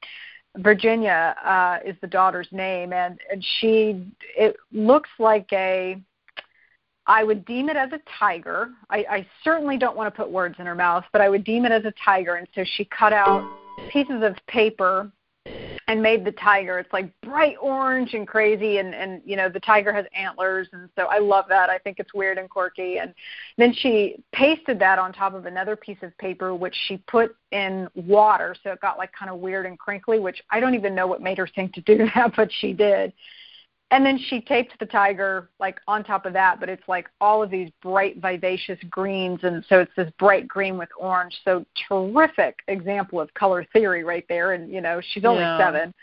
[0.59, 6.01] Virginia uh, is the daughter's name, and, and she it looks like a.
[7.09, 8.71] I would deem it as a tiger.
[8.91, 11.65] I, I certainly don't want to put words in her mouth, but I would deem
[11.65, 12.35] it as a tiger.
[12.35, 13.49] And so she cut out
[13.93, 15.13] pieces of paper
[15.89, 16.79] and made the tiger.
[16.79, 20.89] It's like bright orange and crazy, and and you know the tiger has antlers, and
[20.97, 21.71] so I love that.
[21.71, 22.99] I think it's weird and quirky.
[22.99, 23.15] And
[23.57, 27.89] then she pasted that on top of another piece of paper, which she put in
[27.95, 30.19] water, so it got like kind of weird and crinkly.
[30.19, 33.13] Which I don't even know what made her think to do that, but she did
[33.91, 37.43] and then she taped the tiger like on top of that but it's like all
[37.43, 42.59] of these bright vivacious greens and so it's this bright green with orange so terrific
[42.69, 45.59] example of color theory right there and you know she's only yeah.
[45.59, 45.95] seven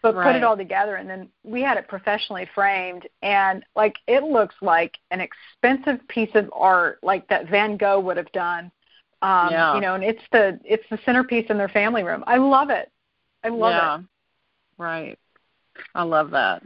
[0.00, 0.32] but right.
[0.32, 4.54] put it all together and then we had it professionally framed and like it looks
[4.60, 8.70] like an expensive piece of art like that van gogh would have done
[9.22, 9.74] um yeah.
[9.74, 12.92] you know and it's the it's the centerpiece in their family room i love it
[13.42, 13.98] i love yeah.
[13.98, 14.04] it
[14.80, 15.18] right
[15.96, 16.62] i love that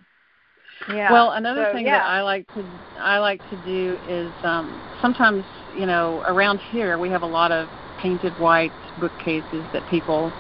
[0.88, 1.12] yeah.
[1.12, 1.99] Well, another so, thing yeah.
[1.99, 2.64] that I like to
[2.99, 5.45] I like to do is um, sometimes
[5.77, 7.68] you know around here we have a lot of
[8.01, 10.33] painted white bookcases that people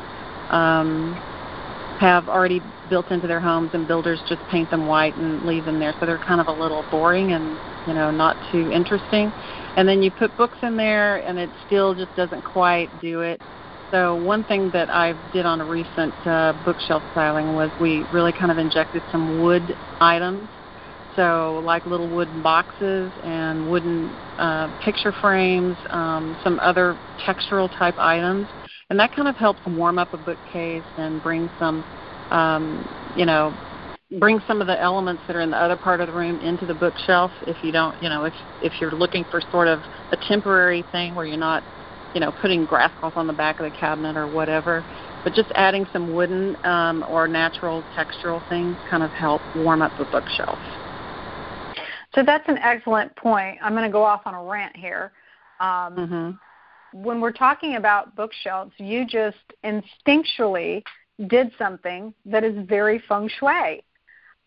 [0.50, 1.14] um,
[2.00, 5.78] have already built into their homes, and builders just paint them white and leave them
[5.78, 9.32] there, so they're kind of a little boring and you know not too interesting.
[9.76, 13.40] And then you put books in there, and it still just doesn't quite do it.
[13.92, 18.32] So one thing that I did on a recent uh, bookshelf styling was we really
[18.32, 20.48] kind of injected some wood items
[21.16, 27.94] so like little wooden boxes and wooden uh, picture frames, um, some other textural type
[27.98, 28.46] items,
[28.88, 31.84] and that kind of helps warm up a bookcase and bring some,
[32.30, 33.52] um, you know,
[34.18, 36.64] bring some of the elements that are in the other part of the room into
[36.66, 37.30] the bookshelf.
[37.46, 39.80] If you don't, you know, if if you're looking for sort of
[40.12, 41.62] a temporary thing where you're not,
[42.14, 44.84] you know, putting grass cloth on the back of the cabinet or whatever,
[45.24, 49.92] but just adding some wooden um, or natural textural things kind of help warm up
[49.98, 50.58] the bookshelf.
[52.14, 53.58] So that's an excellent point.
[53.62, 55.12] I'm going to go off on a rant here.
[55.60, 57.02] Um, mm-hmm.
[57.02, 60.82] When we're talking about bookshelves, you just instinctually
[61.28, 63.82] did something that is very feng shui.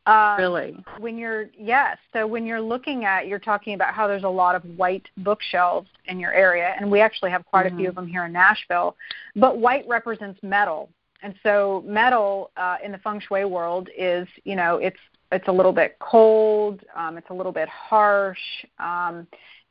[0.07, 0.83] Um, really?
[0.99, 4.55] When you're yes, so when you're looking at, you're talking about how there's a lot
[4.55, 7.75] of white bookshelves in your area, and we actually have quite mm-hmm.
[7.75, 8.95] a few of them here in Nashville.
[9.35, 10.89] But white represents metal,
[11.23, 14.99] and so metal uh, in the feng shui world is, you know, it's
[15.31, 18.37] it's a little bit cold, um, it's a little bit harsh.
[18.79, 19.27] Um,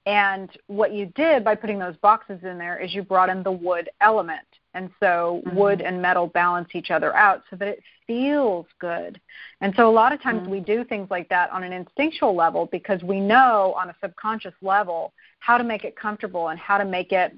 [0.06, 3.52] and what you did by putting those boxes in there is you brought in the
[3.52, 4.46] wood element.
[4.74, 5.56] And so mm-hmm.
[5.56, 9.20] wood and metal balance each other out so that it feels good.
[9.60, 10.50] And so a lot of times mm-hmm.
[10.50, 14.54] we do things like that on an instinctual level because we know on a subconscious
[14.62, 17.34] level how to make it comfortable and how to make it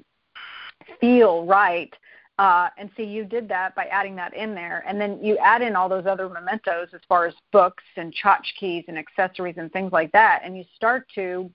[1.01, 1.93] feel right
[2.39, 4.85] uh, and so you did that by adding that in there.
[4.87, 8.85] And then you add in all those other mementos as far as books and tchotchkes
[8.89, 10.43] and accessories and things like that.
[10.45, 11.51] And you start to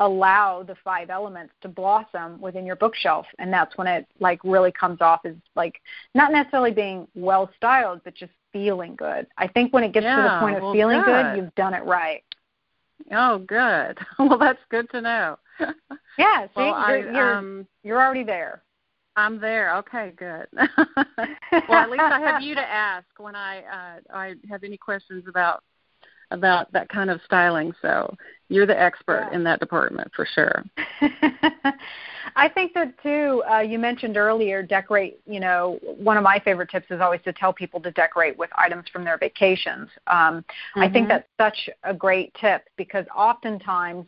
[0.00, 3.26] allow the five elements to blossom within your bookshelf.
[3.38, 5.80] And that's when it like really comes off as like
[6.14, 9.26] not necessarily being well styled, but just feeling good.
[9.38, 11.22] I think when it gets yeah, to the point of well, feeling good.
[11.22, 12.22] good, you've done it right.
[13.12, 13.98] Oh, good.
[14.18, 15.38] well, that's good to know.
[16.16, 18.62] Yeah, see, well, you're, you're, um, you're already there.
[19.16, 19.74] I'm there.
[19.78, 20.46] Okay, good.
[20.56, 25.24] well, at least I have you to ask when I uh, I have any questions
[25.28, 25.64] about
[26.30, 27.72] about that kind of styling.
[27.82, 28.16] So
[28.48, 29.36] you're the expert yeah.
[29.36, 30.64] in that department for sure.
[32.36, 33.42] I think that too.
[33.50, 35.20] Uh, you mentioned earlier decorate.
[35.26, 38.50] You know, one of my favorite tips is always to tell people to decorate with
[38.56, 39.88] items from their vacations.
[40.06, 40.80] Um, mm-hmm.
[40.80, 41.18] I think mm-hmm.
[41.38, 44.06] that's such a great tip because oftentimes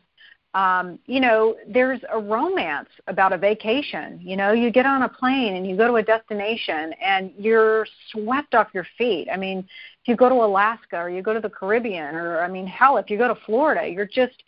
[0.56, 4.18] um, you know, there's a romance about a vacation.
[4.22, 7.86] You know, you get on a plane and you go to a destination and you're
[8.10, 9.28] swept off your feet.
[9.30, 9.68] I mean,
[10.06, 12.96] if you go to Alaska or you go to the Caribbean or I mean, hell,
[12.96, 14.40] if you go to Florida, you're just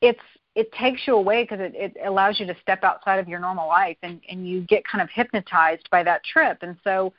[0.00, 0.20] it's
[0.54, 3.66] it takes you away because it, it allows you to step outside of your normal
[3.66, 6.58] life and, and you get kind of hypnotized by that trip.
[6.62, 7.12] And so,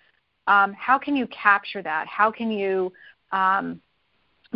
[0.47, 2.07] um, how can you capture that?
[2.07, 2.93] How can you
[3.33, 3.81] um,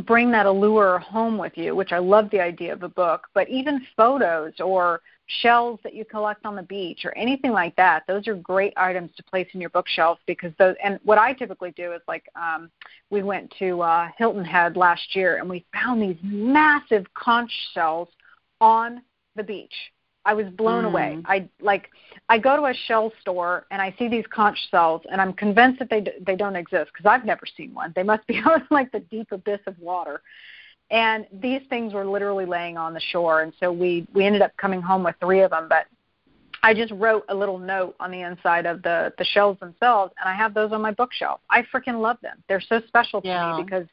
[0.01, 3.49] bring that allure home with you, which I love the idea of a book, but
[3.49, 5.01] even photos or
[5.41, 9.11] shells that you collect on the beach or anything like that, those are great items
[9.15, 12.71] to place in your bookshelf because those and what I typically do is like um
[13.11, 18.09] we went to uh Hilton Head last year and we found these massive conch shells
[18.59, 19.01] on
[19.35, 19.73] the beach
[20.25, 20.87] I was blown mm.
[20.87, 21.21] away.
[21.25, 21.89] I like
[22.27, 25.79] I go to a shell store and I see these conch shells and I'm convinced
[25.79, 27.93] that they they don't exist because I've never seen one.
[27.95, 30.21] They must be in like the deep abyss of water.
[30.91, 34.55] And these things were literally laying on the shore and so we we ended up
[34.57, 35.85] coming home with 3 of them, but
[36.61, 40.29] I just wrote a little note on the inside of the the shells themselves and
[40.29, 41.39] I have those on my bookshelf.
[41.49, 42.43] I freaking love them.
[42.49, 43.57] They're so special to yeah.
[43.57, 43.87] me because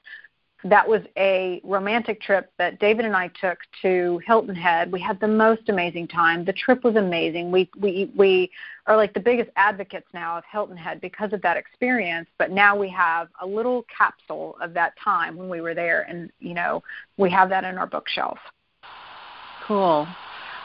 [0.71, 4.91] that was a romantic trip that David and I took to Hilton Head.
[4.91, 6.45] We had the most amazing time.
[6.45, 7.51] The trip was amazing.
[7.51, 8.51] We we we
[8.87, 12.29] are like the biggest advocates now of Hilton Head because of that experience.
[12.39, 16.31] But now we have a little capsule of that time when we were there, and
[16.39, 16.83] you know
[17.17, 18.39] we have that in our bookshelf.
[19.67, 20.07] Cool.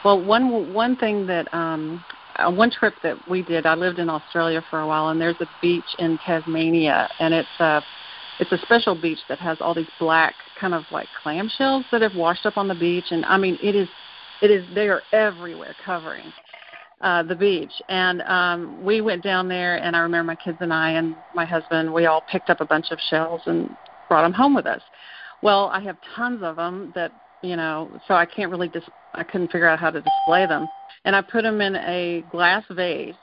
[0.04, 2.04] Well, one one thing that um,
[2.36, 5.40] uh, one trip that we did, I lived in Australia for a while, and there's
[5.40, 7.82] a beach in Tasmania, and it's a
[8.40, 12.14] it's a special beach that has all these black kind of like clamshells that have
[12.14, 13.88] washed up on the beach and I mean it is
[14.40, 16.32] it is they are everywhere covering
[17.00, 20.72] uh the beach and um we went down there and I remember my kids and
[20.72, 23.76] I and my husband we all picked up a bunch of shells and
[24.08, 24.82] brought them home with us.
[25.40, 27.12] Well, I have tons of them that
[27.42, 30.70] you know, so I can't really dis- I couldn't figure out how to display them.
[31.04, 33.16] And I put them in a glass vase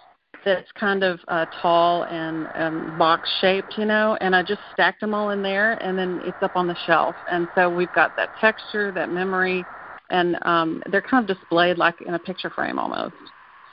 [0.45, 5.01] that's kind of uh, tall and um, box shaped, you know, and I just stacked
[5.01, 7.15] them all in there, and then it's up on the shelf.
[7.29, 9.65] And so we've got that texture, that memory,
[10.09, 13.15] and um, they're kind of displayed like in a picture frame almost.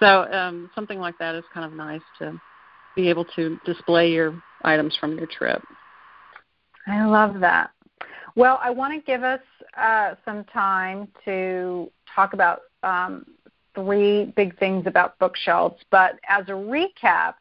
[0.01, 2.39] So um, something like that is kind of nice to
[2.95, 5.63] be able to display your items from your trip.
[6.87, 7.71] I love that.
[8.35, 9.41] Well, I want to give us
[9.79, 13.25] uh, some time to talk about um,
[13.77, 15.81] three big things about bookshelves.
[15.91, 17.35] But as a recap,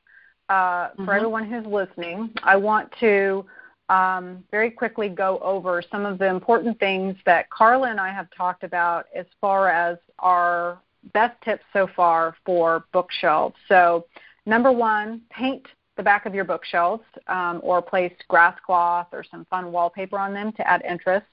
[0.50, 1.06] uh, mm-hmm.
[1.06, 3.46] for everyone who's listening, I want to
[3.90, 8.28] um, very quickly go over some of the important things that Carla and I have
[8.36, 10.80] talked about as far as our
[11.14, 13.56] best tips so far for bookshelves.
[13.68, 14.06] So,
[14.46, 15.66] number one, paint
[15.98, 20.34] the back of your bookshelves um, or place grass cloth or some fun wallpaper on
[20.34, 21.26] them to add interest.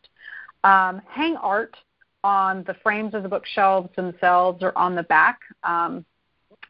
[0.65, 1.75] Um, hang art
[2.25, 5.41] on the frames of the bookshelves themselves or on the back.
[5.65, 6.05] Um,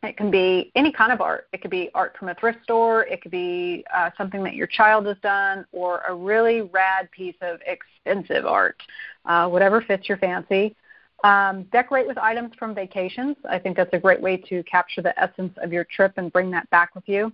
[0.02, 1.46] it can be any kind of art.
[1.52, 3.04] It could be art from a thrift store.
[3.04, 7.36] It could be uh, something that your child has done, or a really rad piece
[7.40, 8.82] of expensive art.
[9.24, 10.74] Uh, whatever fits your fancy.
[11.22, 13.36] Um, decorate with items from vacations.
[13.48, 16.50] I think that's a great way to capture the essence of your trip and bring
[16.50, 17.32] that back with you.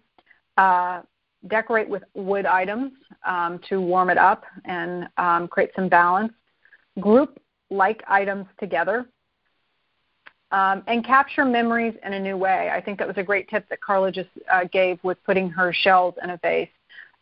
[0.58, 1.00] Uh,
[1.46, 2.92] decorate with wood items
[3.26, 6.34] um, to warm it up and um, create some balance.
[7.00, 7.40] Group
[7.70, 9.06] like items together
[10.50, 12.70] um, and capture memories in a new way.
[12.72, 15.72] I think that was a great tip that Carla just uh, gave with putting her
[15.72, 16.68] shells in a vase.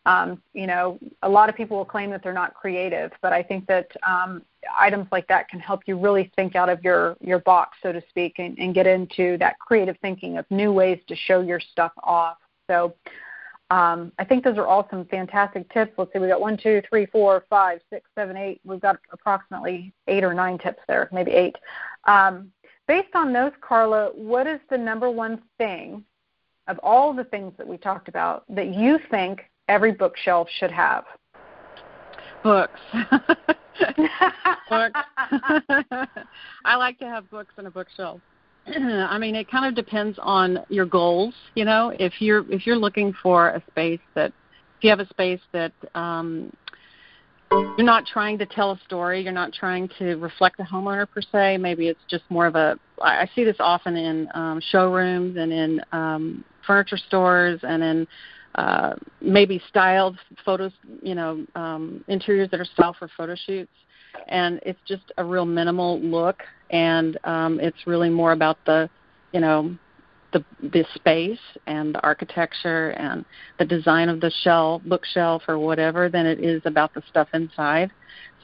[0.05, 3.43] Um, you know, a lot of people will claim that they're not creative, but I
[3.43, 4.41] think that um,
[4.79, 8.01] items like that can help you really think out of your your box, so to
[8.09, 11.91] speak, and, and get into that creative thinking of new ways to show your stuff
[12.03, 12.37] off.
[12.67, 12.95] So.
[13.69, 15.93] Um, I think those are all some fantastic tips.
[15.97, 18.61] Let's see, we got one, two, three, four, five, six, seven, eight.
[18.63, 21.57] We've got approximately eight or nine tips there, maybe eight.
[22.05, 22.51] Um,
[22.87, 26.03] based on those, Carla, what is the number one thing
[26.67, 31.03] of all the things that we talked about that you think every bookshelf should have?
[32.43, 32.79] Books.
[34.69, 34.99] books.
[36.65, 38.21] I like to have books in a bookshelf.
[38.75, 41.33] I mean, it kind of depends on your goals.
[41.55, 44.31] You know, if you're if you're looking for a space that,
[44.77, 46.51] if you have a space that um,
[47.51, 49.21] you're not trying to tell a story.
[49.21, 51.57] You're not trying to reflect the homeowner per se.
[51.57, 52.77] Maybe it's just more of a.
[53.01, 58.07] I see this often in um, showrooms and in um, furniture stores and in
[58.55, 60.73] uh, maybe styled photos.
[61.01, 63.71] You know, um, interiors that are styled for photo shoots,
[64.27, 66.43] and it's just a real minimal look.
[66.69, 68.89] And um, it's really more about the,
[69.31, 69.75] you know,
[70.33, 73.23] the the space and the architecture and
[73.59, 77.91] the design of the shelf bookshelf or whatever than it is about the stuff inside.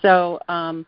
[0.01, 0.85] So um,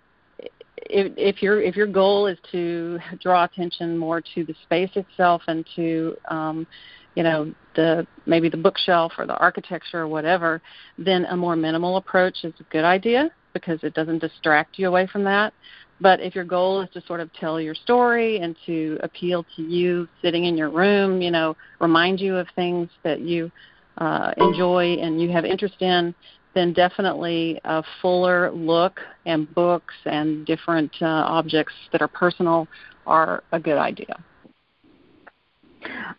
[0.77, 5.41] if, if your if your goal is to draw attention more to the space itself
[5.47, 6.67] and to um,
[7.15, 10.61] you know the maybe the bookshelf or the architecture or whatever,
[10.97, 15.07] then a more minimal approach is a good idea because it doesn't distract you away
[15.07, 15.53] from that.
[16.01, 19.61] But if your goal is to sort of tell your story and to appeal to
[19.61, 23.51] you sitting in your room, you know, remind you of things that you
[23.97, 26.13] uh, enjoy and you have interest in,
[26.53, 32.67] then definitely a fuller look and books and different uh, objects that are personal
[33.05, 34.17] are a good idea.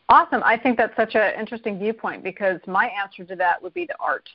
[0.08, 0.42] Awesome.
[0.44, 3.96] I think that's such an interesting viewpoint because my answer to that would be the
[3.98, 4.28] art.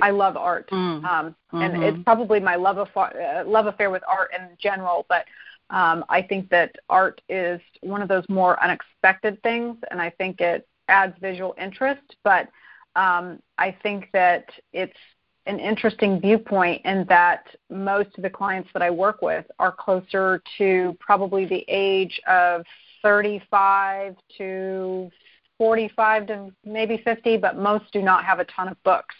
[0.00, 1.04] I love art, mm.
[1.04, 1.62] um, mm-hmm.
[1.62, 5.06] and it's probably my love affair, uh, love affair with art in general.
[5.08, 5.24] But
[5.70, 10.40] um, I think that art is one of those more unexpected things, and I think
[10.40, 12.16] it adds visual interest.
[12.22, 12.48] But
[12.96, 14.98] um, I think that it's
[15.46, 20.42] an interesting viewpoint in that most of the clients that I work with are closer
[20.58, 22.64] to probably the age of
[23.02, 25.10] 35 to
[25.58, 29.14] 45 to maybe 50, but most do not have a ton of books.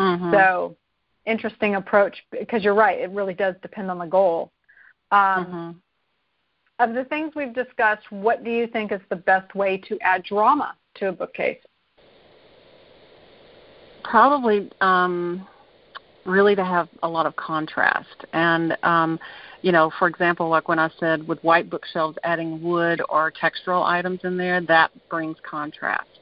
[0.00, 0.32] Mm-hmm.
[0.32, 0.76] So,
[1.26, 2.98] interesting approach because you're right.
[2.98, 4.50] It really does depend on the goal.
[5.12, 5.70] Um, mm-hmm.
[6.78, 10.24] Of the things we've discussed, what do you think is the best way to add
[10.24, 11.58] drama to a bookcase?
[14.02, 15.46] Probably um,
[16.24, 18.24] really to have a lot of contrast.
[18.32, 19.20] And, um,
[19.60, 23.84] you know, for example, like when I said with white bookshelves, adding wood or textural
[23.84, 26.19] items in there, that brings contrast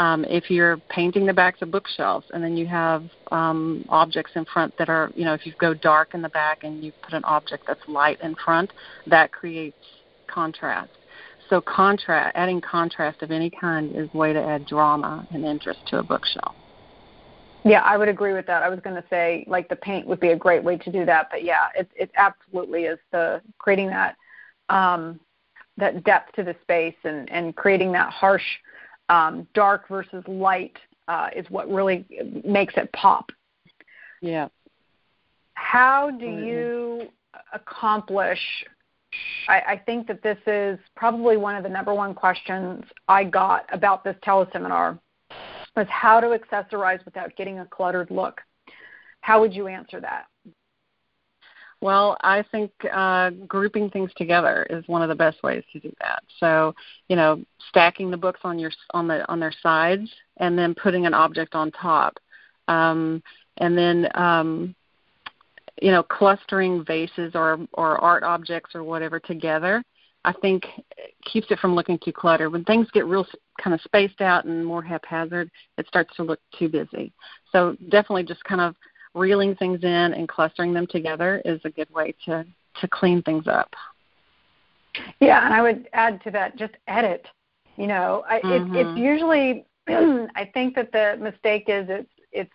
[0.00, 4.46] um, if you're painting the backs of bookshelves and then you have um, objects in
[4.46, 7.12] front that are, you know, if you go dark in the back and you put
[7.12, 8.72] an object that's light in front,
[9.06, 9.76] that creates
[10.26, 10.90] contrast.
[11.50, 15.80] So contrast, adding contrast of any kind is a way to add drama and interest
[15.88, 16.54] to a bookshelf.
[17.66, 18.62] Yeah, I would agree with that.
[18.62, 21.04] I was going to say like the paint would be a great way to do
[21.04, 24.16] that, but yeah, it it absolutely is the creating that
[24.70, 25.20] um,
[25.76, 28.46] that depth to the space and and creating that harsh
[29.10, 30.76] um, dark versus light
[31.08, 32.06] uh, is what really
[32.44, 33.30] makes it pop.
[34.22, 34.48] Yeah.
[35.54, 37.08] How do you
[37.52, 38.38] accomplish?
[39.48, 43.66] I, I think that this is probably one of the number one questions I got
[43.72, 44.98] about this teleseminar.
[45.76, 48.40] was how to accessorize without getting a cluttered look.
[49.22, 50.26] How would you answer that?
[51.82, 55.90] Well, I think uh, grouping things together is one of the best ways to do
[56.00, 56.22] that.
[56.38, 56.74] So,
[57.08, 61.06] you know, stacking the books on your on the on their sides, and then putting
[61.06, 62.18] an object on top,
[62.68, 63.22] um,
[63.56, 64.74] and then um,
[65.80, 69.82] you know, clustering vases or or art objects or whatever together.
[70.22, 70.64] I think
[71.24, 72.52] keeps it from looking too cluttered.
[72.52, 73.26] When things get real
[73.62, 77.10] kind of spaced out and more haphazard, it starts to look too busy.
[77.52, 78.76] So definitely just kind of
[79.14, 82.44] reeling things in and clustering them together is a good way to
[82.80, 83.74] to clean things up.
[85.20, 87.26] Yeah, and I would add to that just edit.
[87.76, 88.74] You know, I, mm-hmm.
[88.74, 92.50] it, it's usually I think that the mistake is it's it's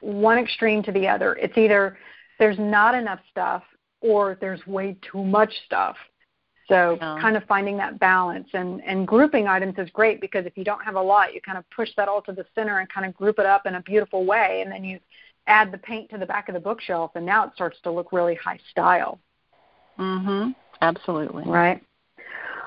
[0.00, 1.34] one extreme to the other.
[1.34, 1.98] It's either
[2.38, 3.62] there's not enough stuff
[4.00, 5.96] or there's way too much stuff.
[6.68, 7.18] So yeah.
[7.20, 10.84] kind of finding that balance and and grouping items is great because if you don't
[10.84, 13.14] have a lot, you kind of push that all to the center and kind of
[13.14, 15.00] group it up in a beautiful way, and then you
[15.48, 18.12] add the paint to the back of the bookshelf, and now it starts to look
[18.12, 19.18] really high style.
[19.98, 20.54] Mhm.
[20.80, 21.44] Absolutely.
[21.44, 21.82] Right.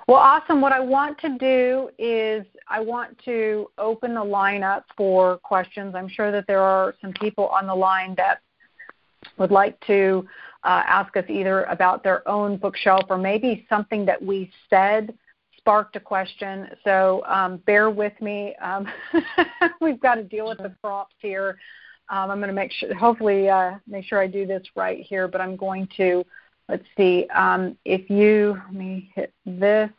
[0.08, 0.60] Well, awesome.
[0.60, 5.96] What I want to do is I want to open the line up for questions.
[5.96, 8.42] I'm sure that there are some people on the line that
[9.38, 10.28] would like to
[10.64, 15.18] uh, ask us either about their own bookshelf or maybe something that we said
[15.58, 16.68] sparked a question.
[16.84, 18.56] So um, bear with me.
[18.62, 18.88] Um,
[19.82, 21.58] we've got to deal with the prompts here.
[22.12, 25.28] Um, I'm going to make sure, hopefully, uh, make sure I do this right here.
[25.30, 26.26] But I'm going to,
[26.70, 29.90] let's see, um, if you let me hit this.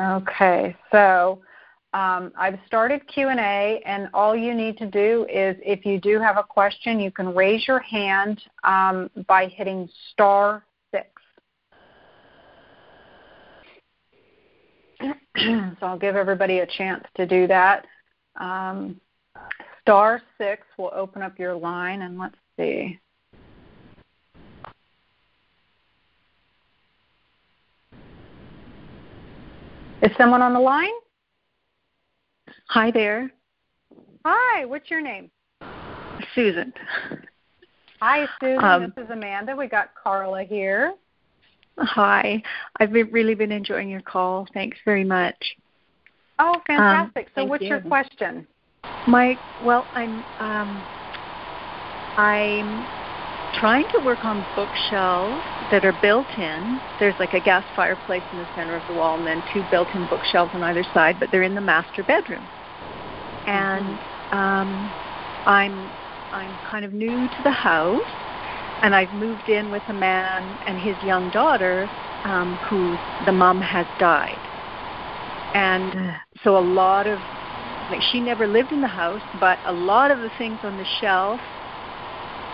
[0.00, 1.40] Okay, so
[1.94, 6.36] um, I've started Q&A, and all you need to do is if you do have
[6.36, 11.08] a question, you can raise your hand um, by hitting star six.
[15.00, 17.86] so I'll give everybody a chance to do that.
[18.38, 19.00] Um,
[19.80, 22.98] star six will open up your line, and let's see.
[30.02, 30.92] Is someone on the line?
[32.70, 33.30] Hi there.
[34.26, 35.30] Hi, what's your name?
[36.34, 36.72] Susan.
[38.00, 38.62] Hi, Susan.
[38.62, 39.56] Um, this is Amanda.
[39.56, 40.92] We got Carla here.
[41.78, 42.42] Hi.
[42.78, 44.46] I've been, really been enjoying your call.
[44.52, 45.56] Thanks very much.
[46.38, 47.26] Oh, fantastic.
[47.28, 47.70] Um, so what's you.
[47.70, 48.46] your question?
[49.06, 50.82] My well, I'm um
[52.18, 52.86] I'm
[53.58, 55.42] trying to work on bookshelves
[55.72, 56.80] that are built in.
[57.00, 59.88] There's like a gas fireplace in the center of the wall and then two built
[59.94, 62.46] in bookshelves on either side, but they're in the master bedroom.
[63.48, 63.98] And
[64.32, 64.92] um,
[65.46, 65.90] I'm
[66.32, 68.00] I'm kind of new to the house
[68.82, 71.88] and I've moved in with a man and his young daughter
[72.24, 74.38] um, who the mom has died.
[75.54, 77.18] And so a lot of
[77.90, 80.84] like she never lived in the house, but a lot of the things on the
[81.00, 81.40] shelf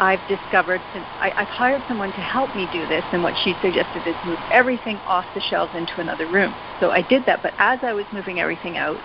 [0.01, 3.55] I've discovered since I, I've hired someone to help me do this, and what she
[3.61, 6.55] suggested is move everything off the shelves into another room.
[6.81, 9.01] So I did that, but as I was moving everything out,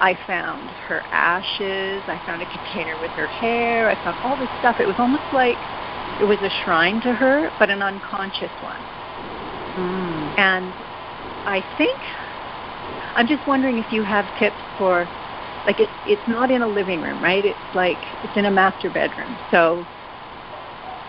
[0.00, 4.50] I found her ashes, I found a container with her hair, I found all this
[4.60, 4.76] stuff.
[4.80, 5.56] It was almost like
[6.20, 8.80] it was a shrine to her, but an unconscious one.
[9.78, 10.38] Mm.
[10.38, 10.64] And
[11.46, 11.96] I think
[13.14, 15.08] I'm just wondering if you have tips for
[15.66, 17.44] like it, it's not in a living room, right?
[17.44, 19.36] It's like it's in a master bedroom.
[19.50, 19.84] So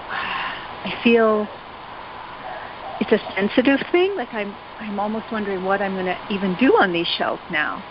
[0.10, 1.48] I feel
[3.02, 4.16] it's a sensitive thing.
[4.16, 7.84] Like I'm, I'm almost wondering what I'm going to even do on these shelves now.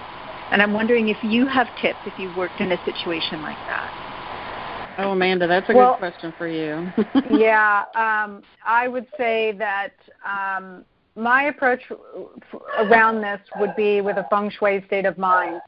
[0.54, 4.94] And I'm wondering if you have tips if you've worked in a situation like that.
[4.98, 6.92] Oh, Amanda, that's a well, good question for you.
[7.36, 9.94] yeah, um, I would say that
[10.24, 10.84] um,
[11.16, 11.80] my approach
[12.78, 15.60] around this would be with a feng shui state of mind.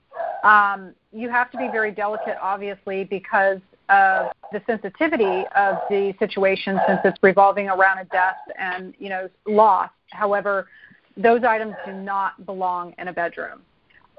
[0.45, 3.59] Um, you have to be very delicate, obviously, because
[3.89, 9.29] of the sensitivity of the situation since it's revolving around a death and you know
[9.49, 9.91] loss.
[10.13, 10.69] However,
[11.17, 13.63] those items do not belong in a bedroom.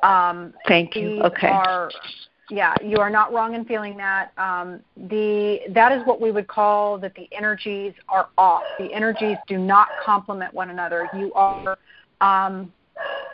[0.04, 1.22] Um, Thank you.
[1.22, 1.48] Okay.
[1.48, 1.92] Are,
[2.50, 4.32] yeah, you are not wrong in feeling that.
[4.38, 8.64] Um, the that is what we would call that the energies are off.
[8.80, 11.10] The energies do not complement one another.
[11.14, 11.78] You are
[12.22, 12.72] um,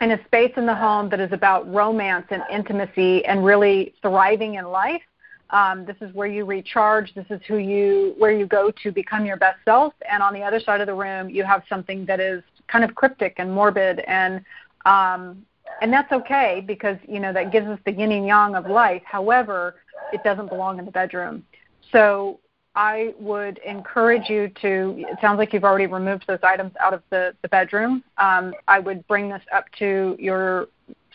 [0.00, 4.54] in a space in the home that is about romance and intimacy and really thriving
[4.54, 5.02] in life
[5.50, 7.14] um, this is where you recharge.
[7.14, 9.94] This is who you where you go to become your best self.
[10.10, 12.94] And on the other side of the room, you have something that is kind of
[12.94, 14.44] cryptic and morbid, and
[14.84, 15.44] um,
[15.80, 19.02] and that's okay because you know that gives us the yin and yang of life.
[19.04, 19.76] However,
[20.12, 21.44] it doesn't belong in the bedroom.
[21.92, 22.40] So
[22.74, 24.94] I would encourage you to.
[24.98, 28.02] It sounds like you've already removed those items out of the the bedroom.
[28.18, 30.68] Um, I would bring this up to your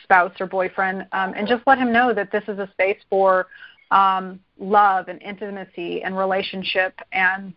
[0.04, 3.48] spouse or boyfriend um, and just let him know that this is a space for
[3.92, 7.54] um, love and intimacy and relationship and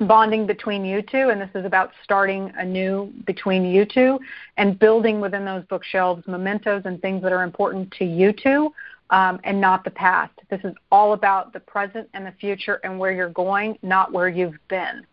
[0.00, 4.18] bonding between you two and this is about starting anew between you two
[4.56, 8.72] and building within those bookshelves mementos and things that are important to you two
[9.10, 10.32] um, and not the past.
[10.50, 14.28] This is all about the present and the future and where you're going not where
[14.28, 15.06] you've been.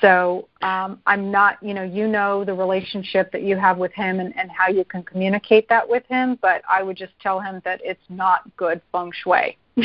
[0.00, 4.20] So um, i'm not you know you know the relationship that you have with him
[4.20, 7.62] and, and how you can communicate that with him but i would just tell him
[7.64, 9.56] that it's not good feng shui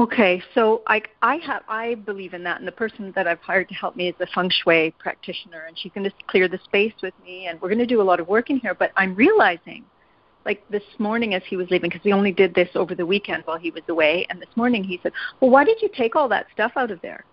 [0.00, 3.68] Okay, so I I have I believe in that, and the person that I've hired
[3.68, 6.94] to help me is a feng shui practitioner, and she's going to clear the space
[7.02, 8.72] with me, and we're going to do a lot of work in here.
[8.72, 9.84] But I'm realizing,
[10.46, 13.42] like this morning as he was leaving, because we only did this over the weekend
[13.44, 16.28] while he was away, and this morning he said, "Well, why did you take all
[16.28, 17.24] that stuff out of there?"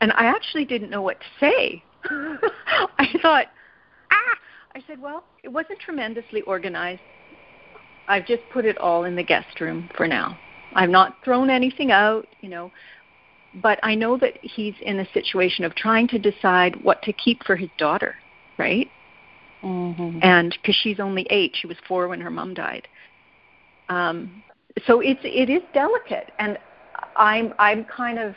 [0.00, 1.82] And I actually didn't know what to say.
[2.04, 3.46] I thought,
[4.10, 4.36] ah,
[4.74, 7.02] I said, "Well, it wasn't tremendously organized.
[8.08, 10.38] I've just put it all in the guest room for now."
[10.74, 12.70] I've not thrown anything out, you know,
[13.62, 17.44] but I know that he's in a situation of trying to decide what to keep
[17.44, 18.16] for his daughter,
[18.58, 18.90] right?
[19.62, 20.18] Mm-hmm.
[20.22, 22.88] And because she's only eight, she was four when her mom died.
[23.88, 24.42] Um,
[24.86, 26.58] so it's it is delicate, and
[27.16, 28.34] I'm I'm kind of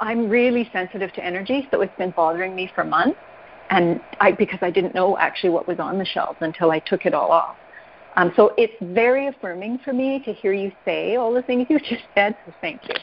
[0.00, 3.18] I'm really sensitive to energy, so it's been bothering me for months,
[3.70, 7.06] and I because I didn't know actually what was on the shelves until I took
[7.06, 7.56] it all off.
[8.16, 11.78] Um, so it's very affirming for me to hear you say all the things you
[11.78, 12.36] just said.
[12.46, 12.94] So thank you.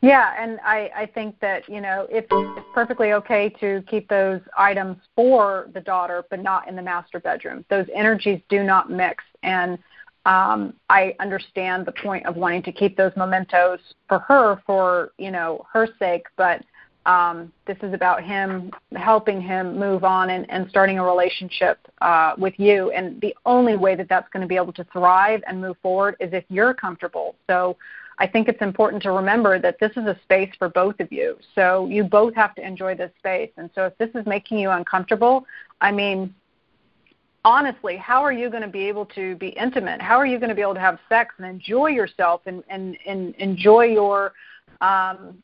[0.00, 4.40] Yeah, and I, I think that you know it's, it's perfectly okay to keep those
[4.56, 7.64] items for the daughter, but not in the master bedroom.
[7.68, 9.78] Those energies do not mix, and
[10.24, 15.32] um, I understand the point of wanting to keep those mementos for her, for you
[15.32, 16.26] know her sake.
[16.36, 16.62] But
[17.06, 22.34] um, this is about him helping him move on and, and starting a relationship uh,
[22.36, 22.90] with you.
[22.90, 26.16] And the only way that that's going to be able to thrive and move forward
[26.20, 27.34] is if you're comfortable.
[27.46, 27.76] So
[28.18, 31.38] I think it's important to remember that this is a space for both of you.
[31.54, 33.50] So you both have to enjoy this space.
[33.56, 35.46] And so if this is making you uncomfortable,
[35.80, 36.34] I mean,
[37.44, 40.02] honestly, how are you going to be able to be intimate?
[40.02, 42.98] How are you going to be able to have sex and enjoy yourself and, and,
[43.06, 44.32] and enjoy your
[44.80, 45.42] um,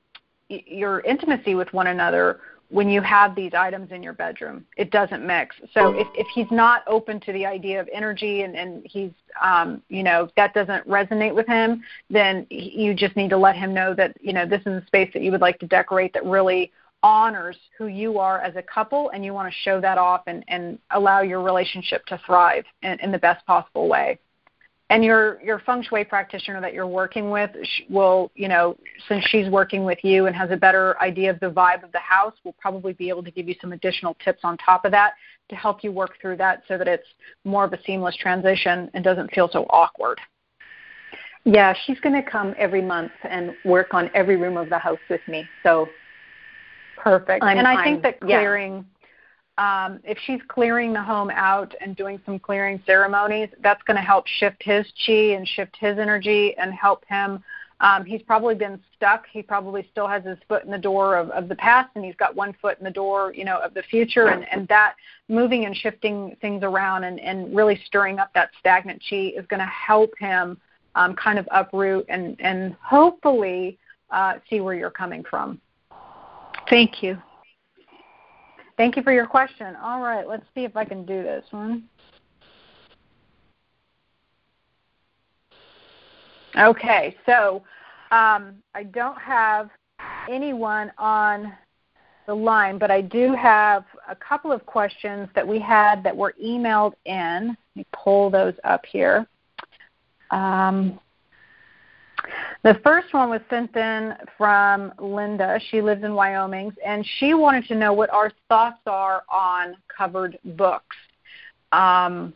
[0.49, 2.41] your intimacy with one another
[2.71, 4.65] when you have these items in your bedroom.
[4.77, 5.55] It doesn't mix.
[5.75, 9.83] So if, if he's not open to the idea of energy and, and he's, um,
[9.89, 13.95] you know, that doesn't resonate with him, then you just need to let him know
[13.95, 16.73] that, you know, this is a space that you would like to decorate that really
[17.03, 20.43] honors who you are as a couple and you want to show that off and,
[20.49, 24.19] and allow your relationship to thrive in, in the best possible way
[24.91, 27.51] and your your feng shui practitioner that you're working with
[27.89, 28.77] will you know
[29.09, 31.99] since she's working with you and has a better idea of the vibe of the
[31.99, 35.15] house will probably be able to give you some additional tips on top of that
[35.49, 37.07] to help you work through that so that it's
[37.45, 40.19] more of a seamless transition and doesn't feel so awkward.
[41.45, 44.99] Yeah she's going to come every month and work on every room of the house
[45.09, 45.89] with me so
[46.97, 47.43] perfect.
[47.43, 48.85] I'm, and i think I'm, that clearing
[49.57, 54.03] um, if she's clearing the home out and doing some clearing ceremonies, that's going to
[54.03, 57.43] help shift his chi and shift his energy and help him.
[57.81, 59.27] Um, he's probably been stuck.
[59.31, 62.15] He probably still has his foot in the door of, of the past, and he's
[62.17, 64.29] got one foot in the door, you know, of the future.
[64.29, 64.95] And, and that
[65.29, 69.61] moving and shifting things around and, and really stirring up that stagnant chi is going
[69.61, 70.57] to help him
[70.95, 73.79] um, kind of uproot and, and hopefully
[74.11, 75.61] uh, see where you're coming from.
[76.71, 77.21] Thank you.
[78.77, 79.77] Thank you for your question.
[79.77, 81.85] All right, let's see if I can do this one.
[86.57, 87.63] Okay, so
[88.11, 89.71] um, I don't have
[90.31, 91.53] anyone on
[92.27, 96.35] the line, but I do have a couple of questions that we had that were
[96.43, 97.49] emailed in.
[97.49, 99.27] Let me pull those up here.
[100.31, 100.99] Um,
[102.65, 105.61] the first one was sent in from Linda.
[105.71, 110.39] She lives in Wyoming, and she wanted to know what our thoughts are on covered
[110.45, 110.97] books.
[111.73, 112.33] Um,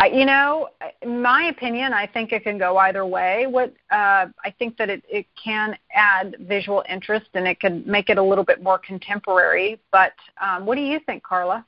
[0.00, 0.68] I, you know,
[1.06, 3.46] my opinion, I think it can go either way.
[3.46, 8.10] What uh, I think that it, it can add visual interest and it can make
[8.10, 9.80] it a little bit more contemporary.
[9.92, 11.64] But um, what do you think, Carla?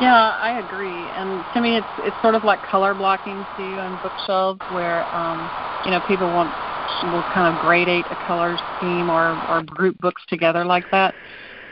[0.00, 1.10] Yeah, I agree.
[1.10, 5.52] And to me, it's it's sort of like color blocking too on bookshelves, where um,
[5.84, 6.56] you know people want
[7.02, 11.14] will kind of gradate a color scheme or or group books together like that.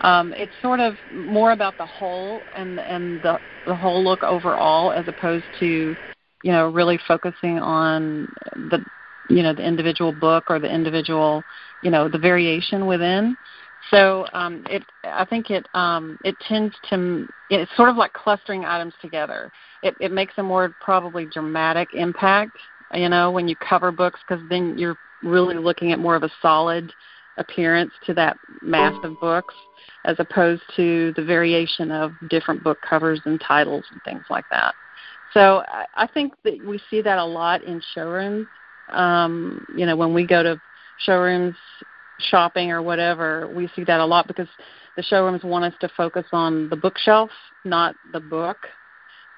[0.02, 4.92] Um, it's sort of more about the whole and and the the whole look overall,
[4.92, 5.96] as opposed to
[6.42, 8.84] you know really focusing on the
[9.30, 11.46] you know the individual book or the individual
[11.80, 13.38] you know the variation within.
[13.90, 18.64] So um, it I think it um, it tends to it's sort of like clustering
[18.64, 19.50] items together.
[19.82, 22.58] It, it makes a more probably dramatic impact,
[22.92, 26.30] you know, when you cover books because then you're really looking at more of a
[26.42, 26.92] solid
[27.38, 29.54] appearance to that mass of books
[30.04, 34.74] as opposed to the variation of different book covers and titles and things like that.
[35.32, 38.46] So I, I think that we see that a lot in showrooms.
[38.90, 40.60] Um, you know, when we go to
[40.98, 41.54] showrooms
[42.18, 44.48] shopping or whatever, we see that a lot because
[44.96, 47.30] the showrooms want us to focus on the bookshelf,
[47.64, 48.58] not the book.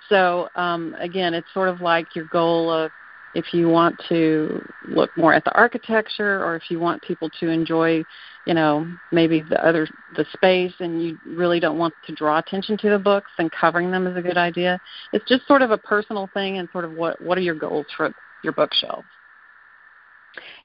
[0.09, 2.91] So um, again, it's sort of like your goal of
[3.35, 7.49] if you want to look more at the architecture or if you want people to
[7.49, 8.03] enjoy
[8.47, 12.76] you know maybe the other the space and you really don't want to draw attention
[12.76, 14.81] to the books then covering them is a good idea
[15.12, 17.87] it's just sort of a personal thing and sort of what what are your goals
[17.97, 18.12] for
[18.43, 19.05] your bookshelf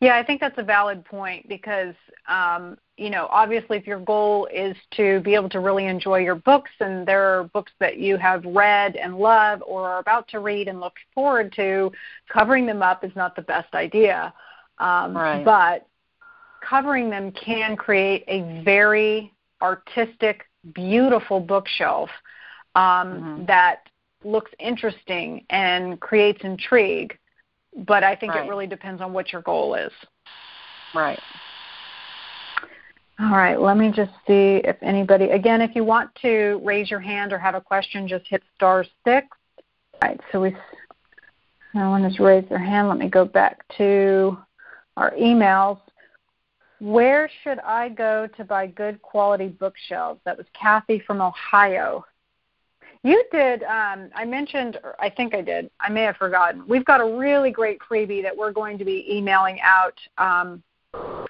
[0.01, 1.95] yeah, I think that's a valid point because,
[2.27, 6.35] um, you know, obviously if your goal is to be able to really enjoy your
[6.35, 10.39] books and there are books that you have read and love or are about to
[10.39, 11.91] read and look forward to,
[12.29, 14.33] covering them up is not the best idea.
[14.77, 15.43] Um, right.
[15.43, 15.87] But
[16.61, 20.43] covering them can create a very artistic,
[20.73, 22.09] beautiful bookshelf
[22.75, 23.45] um, mm-hmm.
[23.45, 23.87] that
[24.23, 27.17] looks interesting and creates intrigue
[27.75, 28.45] but I think right.
[28.45, 29.91] it really depends on what your goal is.
[30.93, 31.19] Right.
[33.19, 36.99] All right, let me just see if anybody, again, if you want to raise your
[36.99, 39.27] hand or have a question, just hit star six.
[39.57, 40.55] All right, so we,
[41.73, 42.89] no one has raised their hand.
[42.89, 44.37] Let me go back to
[44.97, 45.79] our emails.
[46.79, 50.19] Where should I go to buy good quality bookshelves?
[50.25, 52.05] That was Kathy from Ohio.
[53.05, 53.61] You did.
[53.61, 55.69] Um, I mentioned, I think I did.
[55.79, 56.63] I may have forgotten.
[56.67, 60.63] We've got a really great freebie that we're going to be emailing out um,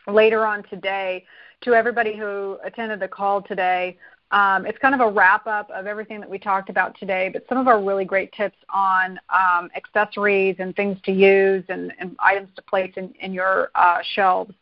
[0.07, 1.25] later on today
[1.65, 3.97] to everybody who attended the call today.
[4.31, 7.43] Um, it's kind of a wrap up of everything that we talked about today, but
[7.49, 12.15] some of our really great tips on um, accessories and things to use and, and
[12.19, 14.55] items to place in, in your uh, shelves.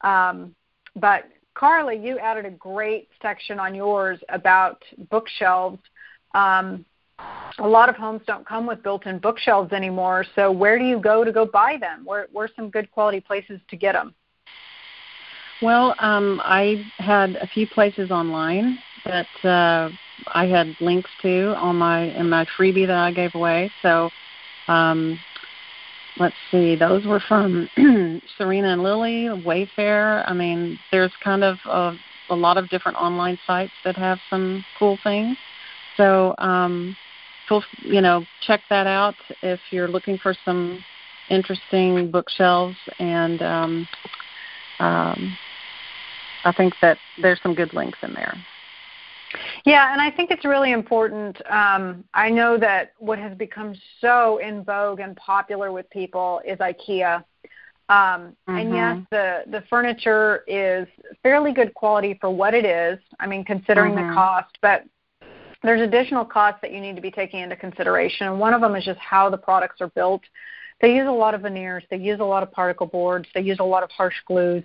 [0.00, 0.54] Um,
[0.96, 5.78] but Carly, you added a great section on yours about bookshelves
[6.34, 6.84] um,
[7.58, 10.24] a lot of homes don't come with built-in bookshelves anymore.
[10.34, 12.04] So where do you go to go buy them?
[12.04, 14.14] Where where's some good quality places to get them?
[15.62, 19.90] Well, um, I had a few places online that uh,
[20.28, 23.70] I had links to on my in my freebie that I gave away.
[23.82, 24.10] So
[24.66, 25.18] um,
[26.18, 27.68] let's see, those were from
[28.36, 30.24] Serena and Lily, Wayfair.
[30.26, 31.96] I mean, there's kind of a,
[32.30, 35.36] a lot of different online sites that have some cool things.
[35.96, 36.96] So, um,
[37.48, 40.82] feel, you know, check that out if you're looking for some
[41.30, 42.76] interesting bookshelves.
[42.98, 43.88] And um,
[44.80, 45.36] um,
[46.44, 48.36] I think that there's some good links in there.
[49.64, 51.40] Yeah, and I think it's really important.
[51.50, 56.58] Um, I know that what has become so in vogue and popular with people is
[56.58, 57.24] IKEA.
[57.88, 58.56] Um, mm-hmm.
[58.56, 60.86] And yes, the the furniture is
[61.22, 62.98] fairly good quality for what it is.
[63.20, 64.08] I mean, considering mm-hmm.
[64.08, 64.84] the cost, but
[65.64, 68.26] there's additional costs that you need to be taking into consideration.
[68.26, 70.22] And one of them is just how the products are built.
[70.80, 71.84] They use a lot of veneers.
[71.90, 73.28] They use a lot of particle boards.
[73.34, 74.64] They use a lot of harsh glues.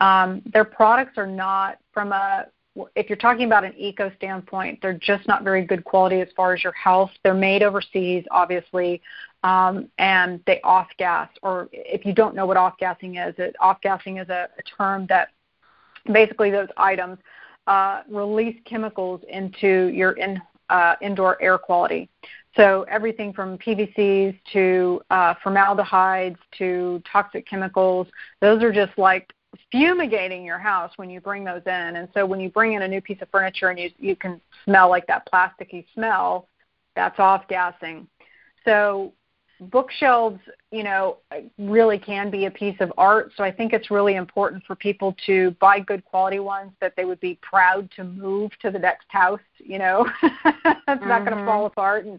[0.00, 2.46] Um, their products are not from a
[2.94, 6.54] if you're talking about an eco standpoint, they're just not very good quality as far
[6.54, 7.10] as your health.
[7.24, 9.02] They're made overseas, obviously,
[9.42, 11.28] um, and they off gas.
[11.42, 14.62] Or if you don't know what off gassing is, it, off gassing is a, a
[14.62, 15.28] term that
[16.12, 17.18] basically those items
[17.70, 22.10] uh, release chemicals into your in, uh, indoor air quality.
[22.56, 28.08] So everything from PVCs to uh, formaldehydes to toxic chemicals,
[28.40, 29.32] those are just like
[29.70, 31.96] fumigating your house when you bring those in.
[31.96, 34.40] And so when you bring in a new piece of furniture and you you can
[34.64, 36.48] smell like that plasticky smell,
[36.96, 38.08] that's off gassing.
[38.64, 39.12] So
[39.60, 40.40] bookshelves,
[40.70, 41.18] you know,
[41.58, 43.32] really can be a piece of art.
[43.36, 47.04] So I think it's really important for people to buy good quality ones that they
[47.04, 49.40] would be proud to move to the next house.
[49.58, 51.08] You know, it's mm-hmm.
[51.08, 52.18] not going to fall apart and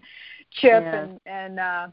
[0.51, 1.03] chip yeah.
[1.03, 1.87] and and uh,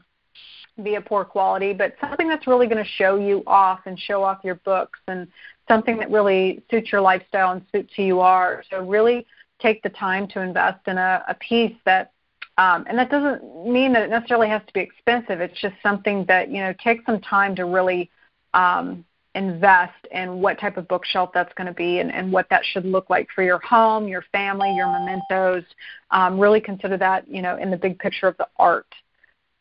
[0.83, 4.23] be a poor quality, but something that's really going to show you off and show
[4.23, 5.27] off your books and
[5.67, 8.63] something that really suits your lifestyle and suits who you are.
[8.69, 9.25] So really
[9.61, 12.13] take the time to invest in a, a piece that
[12.59, 15.39] um, and that doesn't mean that it necessarily has to be expensive.
[15.39, 18.11] It's just something that you know takes some time to really
[18.53, 22.65] um, invest in what type of bookshelf that's going to be and, and what that
[22.65, 25.63] should look like for your home, your family, your mementos.
[26.11, 28.93] Um, really consider that you know in the big picture of the art.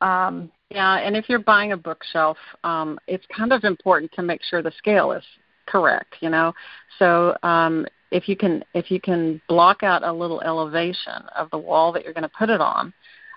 [0.00, 4.42] Um, Yeah, and if you're buying a bookshelf, um, it's kind of important to make
[4.42, 5.24] sure the scale is
[5.68, 6.16] correct.
[6.20, 6.54] You know,
[6.98, 11.58] so um, if you can if you can block out a little elevation of the
[11.58, 12.92] wall that you're going to put it on,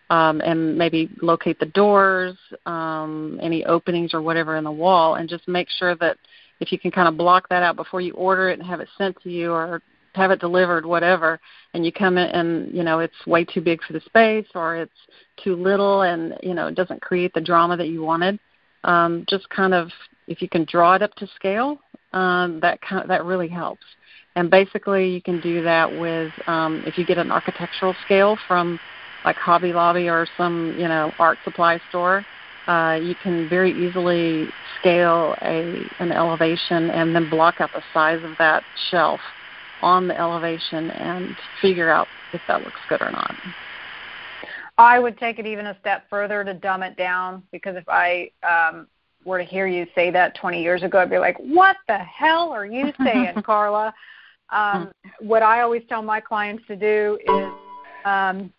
[0.09, 5.29] um, and maybe locate the doors, um, any openings or whatever in the wall, and
[5.29, 6.17] just make sure that
[6.59, 8.89] if you can kind of block that out before you order it and have it
[8.97, 9.81] sent to you or
[10.13, 11.39] have it delivered, whatever,
[11.73, 14.75] and you come in and you know it's way too big for the space or
[14.75, 14.91] it's
[15.43, 18.39] too little and you know it doesn't create the drama that you wanted.
[18.83, 19.89] Um, just kind of
[20.27, 21.79] if you can draw it up to scale,
[22.13, 23.83] um, that kind of, that really helps.
[24.35, 28.79] And basically, you can do that with um, if you get an architectural scale from
[29.25, 32.23] like Hobby Lobby or some you know art supply store.
[32.67, 34.47] Uh, you can very easily
[34.79, 39.19] scale a an elevation and then block out the size of that shelf
[39.81, 43.35] on the elevation and figure out if that looks good or not.
[44.77, 48.31] I would take it even a step further to dumb it down because if I
[48.43, 48.87] um,
[49.25, 52.51] were to hear you say that 20 years ago, I'd be like, "What the hell
[52.51, 53.93] are you saying, Carla?"
[54.49, 57.51] Um, what I always tell my clients to do is
[58.05, 58.51] um,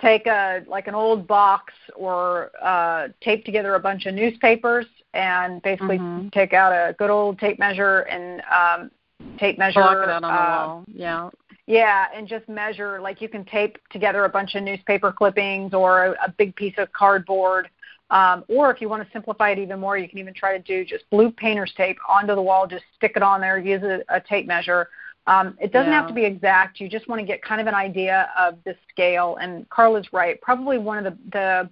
[0.00, 5.62] take a like an old box or uh, tape together a bunch of newspapers and
[5.62, 6.28] basically mm-hmm.
[6.28, 8.90] take out a good old tape measure and um,
[9.38, 9.80] tape measure.
[9.80, 10.84] Block it out on uh, the wall.
[10.88, 11.30] Yeah.
[11.68, 16.06] Yeah, and just measure like you can tape together a bunch of newspaper clippings or
[16.06, 17.68] a, a big piece of cardboard.
[18.10, 20.62] Um, or if you want to simplify it even more, you can even try to
[20.62, 24.02] do just blue painter's tape onto the wall, just stick it on there, use a,
[24.08, 24.88] a tape measure.
[25.26, 26.00] Um, it doesn't yeah.
[26.00, 26.78] have to be exact.
[26.78, 29.38] You just want to get kind of an idea of the scale.
[29.40, 30.40] And Carla's right.
[30.40, 31.70] Probably one of the, the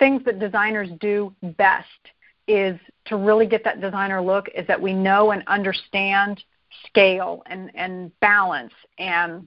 [0.00, 1.86] things that designers do best
[2.48, 6.42] is to really get that designer look is that we know and understand
[6.86, 8.72] scale and, and balance.
[8.98, 9.46] And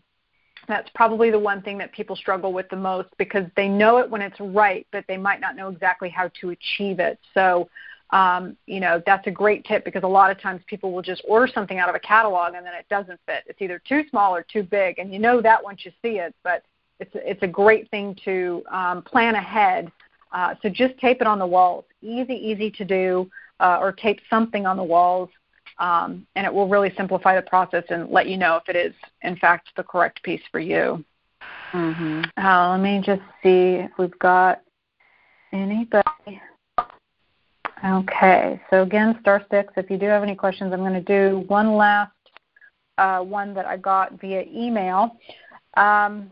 [0.71, 4.09] that's probably the one thing that people struggle with the most because they know it
[4.09, 7.19] when it's right, but they might not know exactly how to achieve it.
[7.33, 7.69] So,
[8.11, 11.21] um, you know, that's a great tip because a lot of times people will just
[11.27, 13.43] order something out of a catalog and then it doesn't fit.
[13.47, 16.35] It's either too small or too big, and you know that once you see it.
[16.43, 16.63] But
[16.99, 19.91] it's it's a great thing to um, plan ahead.
[20.31, 21.85] Uh, so just tape it on the walls.
[22.01, 25.29] Easy, easy to do, uh, or tape something on the walls
[25.79, 28.93] um, and it will really simplify the process and let you know if it is
[29.23, 31.03] in fact the correct piece for you.
[31.73, 32.23] Mm-hmm.
[32.43, 34.61] Uh, let me just see if we've got
[35.53, 36.41] anybody.
[37.83, 39.73] Okay, so again, star six.
[39.75, 42.11] If you do have any questions, I'm going to do one last
[42.97, 45.17] uh, one that I got via email.
[45.75, 46.31] Um,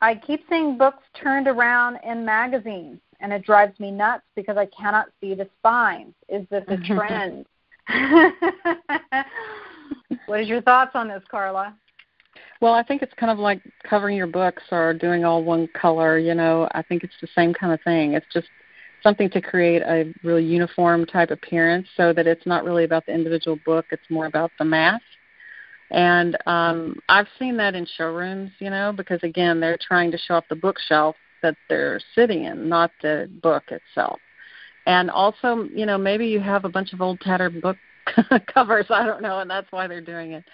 [0.00, 4.66] I keep seeing books turned around in magazines, and it drives me nuts because I
[4.66, 6.14] cannot see the spines.
[6.28, 7.46] Is this a trend?
[10.26, 11.74] what is your thoughts on this, Carla?
[12.60, 16.18] Well, I think it's kind of like covering your books or doing all one color.
[16.18, 18.12] You know, I think it's the same kind of thing.
[18.12, 18.48] It's just
[19.02, 23.14] something to create a really uniform type appearance so that it's not really about the
[23.14, 25.00] individual book, it's more about the mass.
[25.90, 30.34] And um, I've seen that in showrooms, you know, because again, they're trying to show
[30.34, 34.20] off the bookshelf that they're sitting in, not the book itself
[34.86, 37.76] and also you know maybe you have a bunch of old tattered book
[38.54, 38.86] covers.
[38.90, 40.44] I don't know and that's why they're doing it.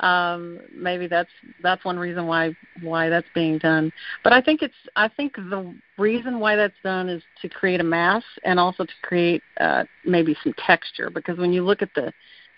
[0.00, 1.30] Um maybe that's
[1.62, 3.92] that's one reason why why that's being done.
[4.22, 7.84] But i think it's i think the reason why that's done is to create a
[7.84, 11.10] mass and also to create uh maybe some texture.
[11.10, 12.12] Because when you look at the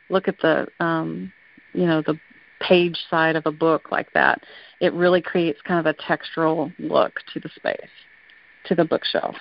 [0.08, 1.32] look at the um
[1.74, 2.18] you know the
[2.60, 4.42] page side of a book like that
[4.80, 7.88] it really creates kind of a textural look to the space
[8.64, 9.36] to the bookshelf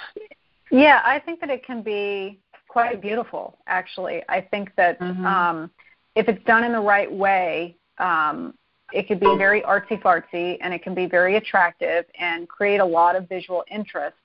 [0.72, 3.58] yeah, I think that it can be quite beautiful.
[3.68, 5.26] Actually, I think that mm-hmm.
[5.26, 5.72] um,
[6.16, 8.54] if it's done in the right way, um,
[8.94, 12.86] it could be very artsy fartsy, and it can be very attractive and create a
[12.86, 14.16] lot of visual interest.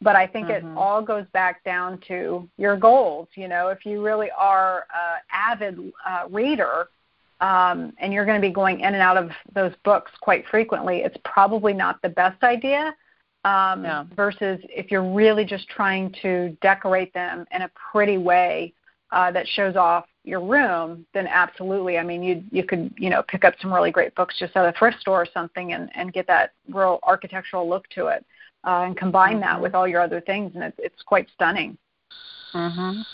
[0.00, 0.68] But I think mm-hmm.
[0.68, 3.28] it all goes back down to your goals.
[3.34, 6.88] You know, if you really are an avid uh, reader,
[7.40, 10.98] um, and you're going to be going in and out of those books quite frequently,
[10.98, 12.94] it's probably not the best idea
[13.44, 14.04] um, yeah.
[14.14, 18.72] versus if you're really just trying to decorate them in a pretty way
[19.12, 21.98] uh, that shows off your room, then absolutely.
[21.98, 24.66] I mean, you you could you know pick up some really great books just at
[24.66, 28.24] a thrift store or something and and get that real architectural look to it,
[28.64, 29.40] uh, and combine mm-hmm.
[29.40, 31.78] that with all your other things, and it's it's quite stunning.
[32.54, 33.04] Mhm.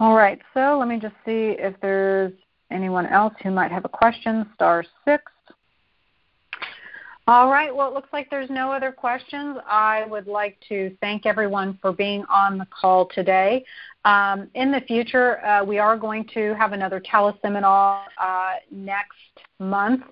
[0.00, 2.32] All right, so let me just see if there's
[2.70, 4.48] anyone else who might have a question.
[4.54, 5.24] Star six.
[7.28, 7.76] All right.
[7.76, 9.58] Well, it looks like there's no other questions.
[9.66, 13.66] I would like to thank everyone for being on the call today.
[14.06, 19.18] Um, in the future, uh, we are going to have another teleseminar uh, next
[19.58, 20.04] month.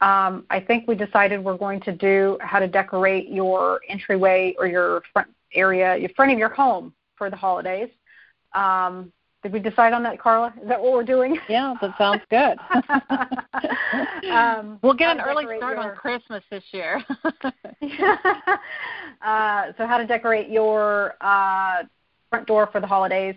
[0.00, 4.66] Um, I think we decided we're going to do how to decorate your entryway or
[4.66, 7.90] your front area, in front of your home for the holidays.
[8.54, 9.12] Um,
[9.42, 10.54] did we decide on that, Carla?
[10.62, 11.36] Is that what we're doing?
[11.48, 12.56] Yeah, that sounds good.
[14.32, 15.90] um, we'll get an early start your...
[15.90, 17.02] on Christmas this year.
[19.22, 21.82] uh, so, how to decorate your uh,
[22.30, 23.34] front door for the holidays.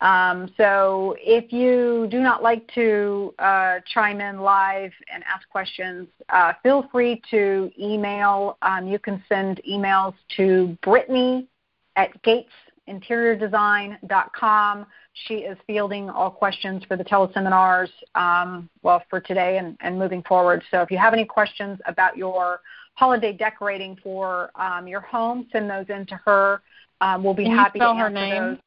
[0.00, 6.06] Um, so, if you do not like to uh, chime in live and ask questions,
[6.28, 8.56] uh, feel free to email.
[8.62, 11.48] Um, you can send emails to Brittany
[11.96, 14.86] at gatesinteriordesign.com
[15.26, 20.22] she is fielding all questions for the teleseminars, um, well, for today and, and moving
[20.22, 20.62] forward.
[20.70, 22.60] So if you have any questions about your
[22.94, 26.60] holiday decorating for um, your home, send those in to her.
[27.00, 28.42] Um, we'll be can happy to answer her name?
[28.42, 28.58] those.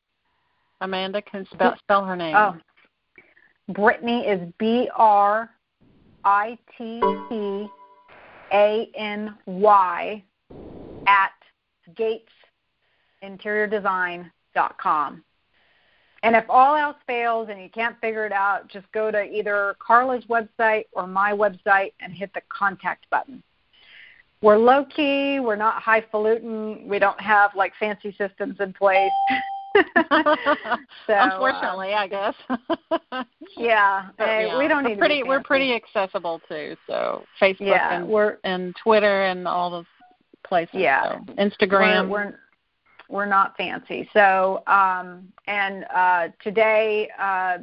[0.82, 2.36] Amanda can spell, spell her name.
[2.36, 2.56] Oh,
[3.70, 5.50] Brittany is B R
[6.24, 7.68] I T T
[8.52, 10.24] A N Y
[11.08, 11.32] at
[13.24, 15.24] gatesinteriordesign.com.
[16.24, 19.76] And if all else fails and you can't figure it out, just go to either
[19.80, 23.42] Carla's website or my website and hit the contact button.
[24.42, 29.12] We're low key, we're not highfalutin, we don't have like fancy systems in place.
[29.76, 29.84] so,
[31.08, 32.34] Unfortunately, uh, I guess.
[33.58, 35.24] yeah, hey, yeah, we don't need we're pretty.
[35.24, 36.76] we're pretty accessible too.
[36.88, 39.86] So Facebook yeah, and we're, and Twitter and all those
[40.46, 40.74] places.
[40.74, 41.34] Yeah, so.
[41.36, 42.10] Instagram.
[42.10, 42.40] We're, we're
[43.12, 44.10] we're not fancy.
[44.14, 47.60] So, um, and uh, today, uh,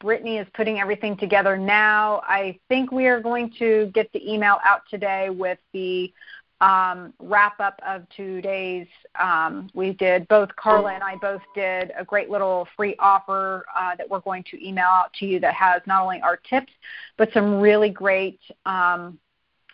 [0.00, 2.22] Brittany is putting everything together now.
[2.24, 6.12] I think we are going to get the email out today with the
[6.60, 8.86] um, wrap up of two days.
[9.20, 13.96] Um, we did both Carla and I both did a great little free offer uh,
[13.96, 16.72] that we're going to email out to you that has not only our tips
[17.16, 19.18] but some really great um,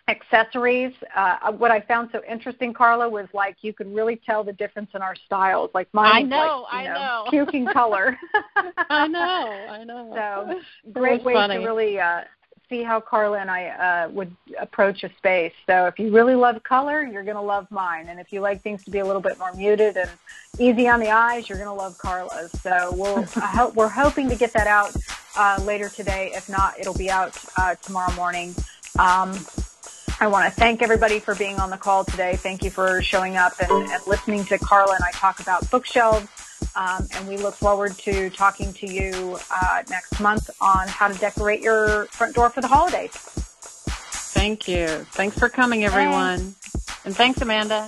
[0.09, 0.93] accessories.
[1.15, 4.89] Uh, what I found so interesting, Carla, was like you could really tell the difference
[4.95, 5.69] in our styles.
[5.73, 7.25] Like mine I know, like, you I know, know.
[7.29, 8.17] puking color.
[8.89, 10.07] I know, I know.
[10.15, 11.57] So great way funny.
[11.57, 12.21] to really uh,
[12.69, 15.53] see how Carla and I uh, would approach a space.
[15.65, 18.61] So if you really love color, you're going to love mine, and if you like
[18.61, 20.09] things to be a little bit more muted and
[20.59, 22.51] easy on the eyes, you're going to love Carla's.
[22.61, 24.95] So we'll ho- we're hoping to get that out
[25.35, 26.31] uh, later today.
[26.33, 28.55] If not, it'll be out uh, tomorrow morning.
[28.97, 29.45] Um,
[30.21, 32.35] I want to thank everybody for being on the call today.
[32.35, 36.27] Thank you for showing up and, and listening to Carla and I talk about bookshelves.
[36.75, 41.17] Um, and we look forward to talking to you uh, next month on how to
[41.17, 43.11] decorate your front door for the holidays.
[43.11, 44.87] Thank you.
[45.11, 46.51] Thanks for coming, everyone.
[46.51, 47.05] Thanks.
[47.05, 47.87] And thanks, Amanda.